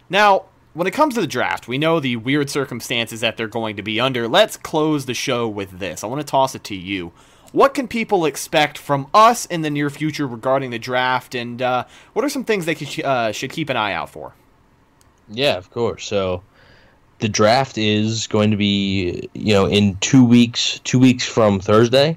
[0.08, 3.76] Now, when it comes to the draft, we know the weird circumstances that they're going
[3.76, 4.26] to be under.
[4.26, 6.02] Let's close the show with this.
[6.02, 7.12] I want to toss it to you.
[7.52, 11.84] What can people expect from us in the near future regarding the draft, and uh,
[12.14, 14.32] what are some things they uh, should keep an eye out for?
[15.30, 16.04] Yeah, of course.
[16.06, 16.42] So
[17.20, 22.16] the draft is going to be, you know, in two weeks, two weeks from Thursday.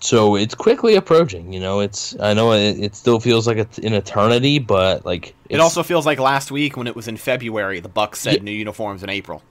[0.00, 1.52] so it's quickly approaching.
[1.52, 5.34] You know, it's I know it, it still feels like it's an eternity, but like
[5.48, 8.42] It also feels like last week when it was in February, the Bucks said Yeah.
[8.42, 9.42] new uniforms in April.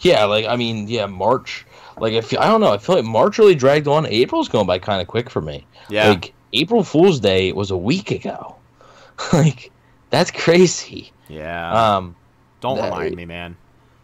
[0.00, 1.66] yeah, like I mean, yeah, March.
[2.00, 2.72] Like I feel, I don't know.
[2.72, 4.06] I feel like March really dragged on.
[4.06, 5.66] April's going by kind of quick for me.
[5.90, 6.08] Yeah.
[6.10, 8.56] Like April Fool's Day was a week ago.
[9.32, 9.70] like
[10.10, 11.12] that's crazy.
[11.28, 11.96] Yeah.
[11.96, 12.16] Um,
[12.60, 13.56] Don't that- remind me, man.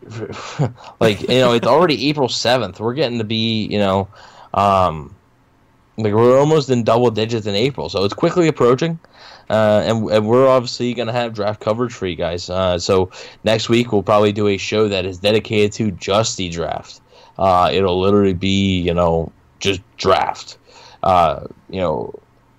[1.01, 2.79] like you know, it's already April seventh.
[2.79, 4.09] We're getting to be you know,
[4.53, 5.15] um,
[5.97, 8.99] like we're almost in double digits in April, so it's quickly approaching.
[9.49, 12.49] Uh, and, and we're obviously going to have draft coverage for you guys.
[12.49, 13.11] Uh, so
[13.45, 17.01] next week we'll probably do a show that is dedicated to just the draft.
[17.39, 20.59] Uh, it'll literally be you know just draft.
[21.03, 22.13] Uh, you know,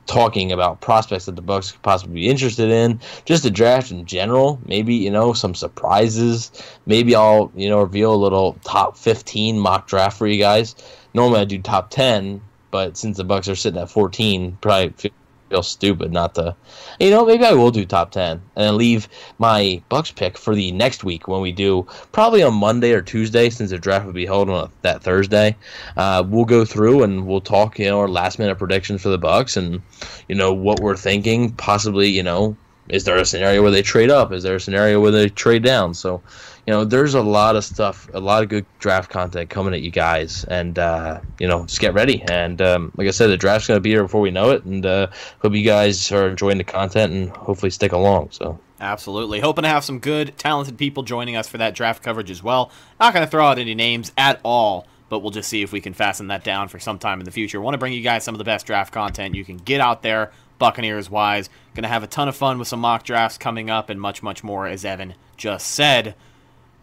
[0.05, 4.05] talking about prospects that the Bucks could possibly be interested in, just the draft in
[4.05, 4.59] general.
[4.65, 6.51] Maybe you know some surprises.
[6.85, 10.75] Maybe I'll you know reveal a little top fifteen mock draft for you guys.
[11.13, 12.41] Normally I do top ten,
[12.71, 15.11] but since the Bucks are sitting at fourteen, probably
[15.55, 16.53] feel stupid not to.
[16.99, 20.73] You know, maybe I will do top ten and leave my Bucks pick for the
[20.73, 24.25] next week when we do probably on Monday or Tuesday since the draft will be
[24.25, 25.55] held on that Thursday.
[25.95, 29.17] Uh, we'll go through and we'll talk you know our last minute predictions for the
[29.17, 29.81] Bucks and
[30.27, 31.51] you know what we're thinking.
[31.53, 32.57] Possibly you know
[32.89, 34.31] is there a scenario where they trade up?
[34.31, 35.93] Is there a scenario where they trade down?
[35.93, 36.21] So,
[36.67, 39.81] you know, there's a lot of stuff, a lot of good draft content coming at
[39.81, 42.23] you guys, and uh, you know, just get ready.
[42.23, 44.85] And um, like I said, the draft's gonna be here before we know it, and
[44.85, 45.07] uh,
[45.39, 48.31] hope you guys are enjoying the content and hopefully stick along.
[48.31, 48.59] So.
[48.79, 49.39] Absolutely.
[49.39, 52.71] Hoping to have some good, talented people joining us for that draft coverage as well.
[52.99, 55.79] Not going to throw out any names at all, but we'll just see if we
[55.79, 57.61] can fasten that down for some time in the future.
[57.61, 60.01] Want to bring you guys some of the best draft content you can get out
[60.01, 61.49] there, Buccaneers wise.
[61.73, 64.21] Going to have a ton of fun with some mock drafts coming up and much,
[64.21, 66.15] much more, as Evan just said.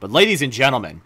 [0.03, 1.01] But, ladies and gentlemen,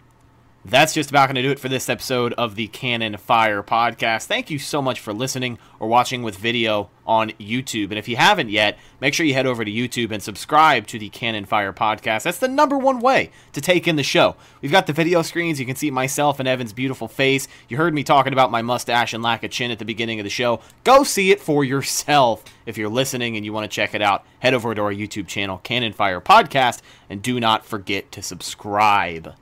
[0.65, 4.25] that's just about going to do it for this episode of the Cannon Fire podcast.
[4.25, 7.85] Thank you so much for listening or watching with video on YouTube.
[7.85, 10.99] And if you haven't yet, make sure you head over to YouTube and subscribe to
[10.99, 12.23] the Cannon Fire podcast.
[12.23, 14.35] That's the number one way to take in the show.
[14.61, 15.57] We've got the video screens.
[15.57, 17.47] You can see myself and Evan's beautiful face.
[17.69, 20.25] You heard me talking about my mustache and lack of chin at the beginning of
[20.25, 20.59] the show.
[20.83, 22.43] Go see it for yourself.
[22.65, 25.27] If you're listening and you want to check it out, head over to our YouTube
[25.27, 29.33] channel, Cannon Fire Podcast, and do not forget to subscribe.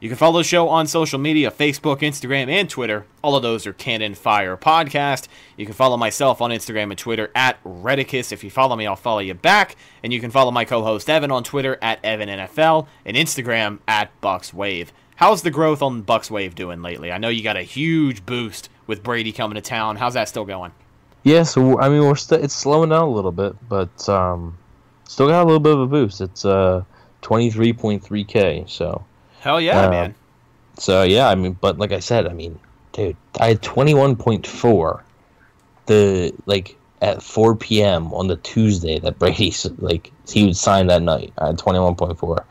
[0.00, 3.04] You can follow the show on social media Facebook, Instagram, and Twitter.
[3.22, 5.28] All of those are Cannon Fire Podcast.
[5.58, 8.32] You can follow myself on Instagram and Twitter at Redicus.
[8.32, 9.76] If you follow me, I'll follow you back.
[10.02, 14.18] And you can follow my co host Evan on Twitter at EvanNFL and Instagram at
[14.22, 14.88] BucksWave.
[15.16, 17.12] How's the growth on BucksWave doing lately?
[17.12, 19.96] I know you got a huge boost with Brady coming to town.
[19.96, 20.72] How's that still going?
[21.24, 24.56] Yeah, so I mean, we're st- it's slowing down a little bit, but um,
[25.04, 26.22] still got a little bit of a boost.
[26.22, 26.84] It's uh,
[27.20, 28.64] twenty three point three k.
[28.66, 29.04] So
[29.40, 30.14] Hell yeah, Uh, man.
[30.78, 32.58] So yeah, I mean, but like I said, I mean,
[32.92, 35.02] dude, I had twenty one point four,
[35.86, 38.12] the like at four p.m.
[38.14, 41.32] on the Tuesday that Brady like he would sign that night.
[41.38, 42.44] I had twenty one point four.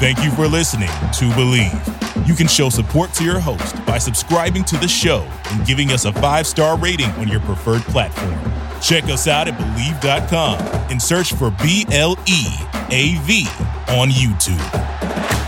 [0.02, 2.28] Thank you for listening to Bleav.
[2.28, 6.04] You can show support to your host by subscribing to the show and giving us
[6.04, 8.38] a five star rating on your preferred platform.
[8.82, 10.60] Check us out at Bleav.com
[10.92, 12.46] and search for B L E
[12.92, 13.48] A V
[13.88, 15.39] on YouTube.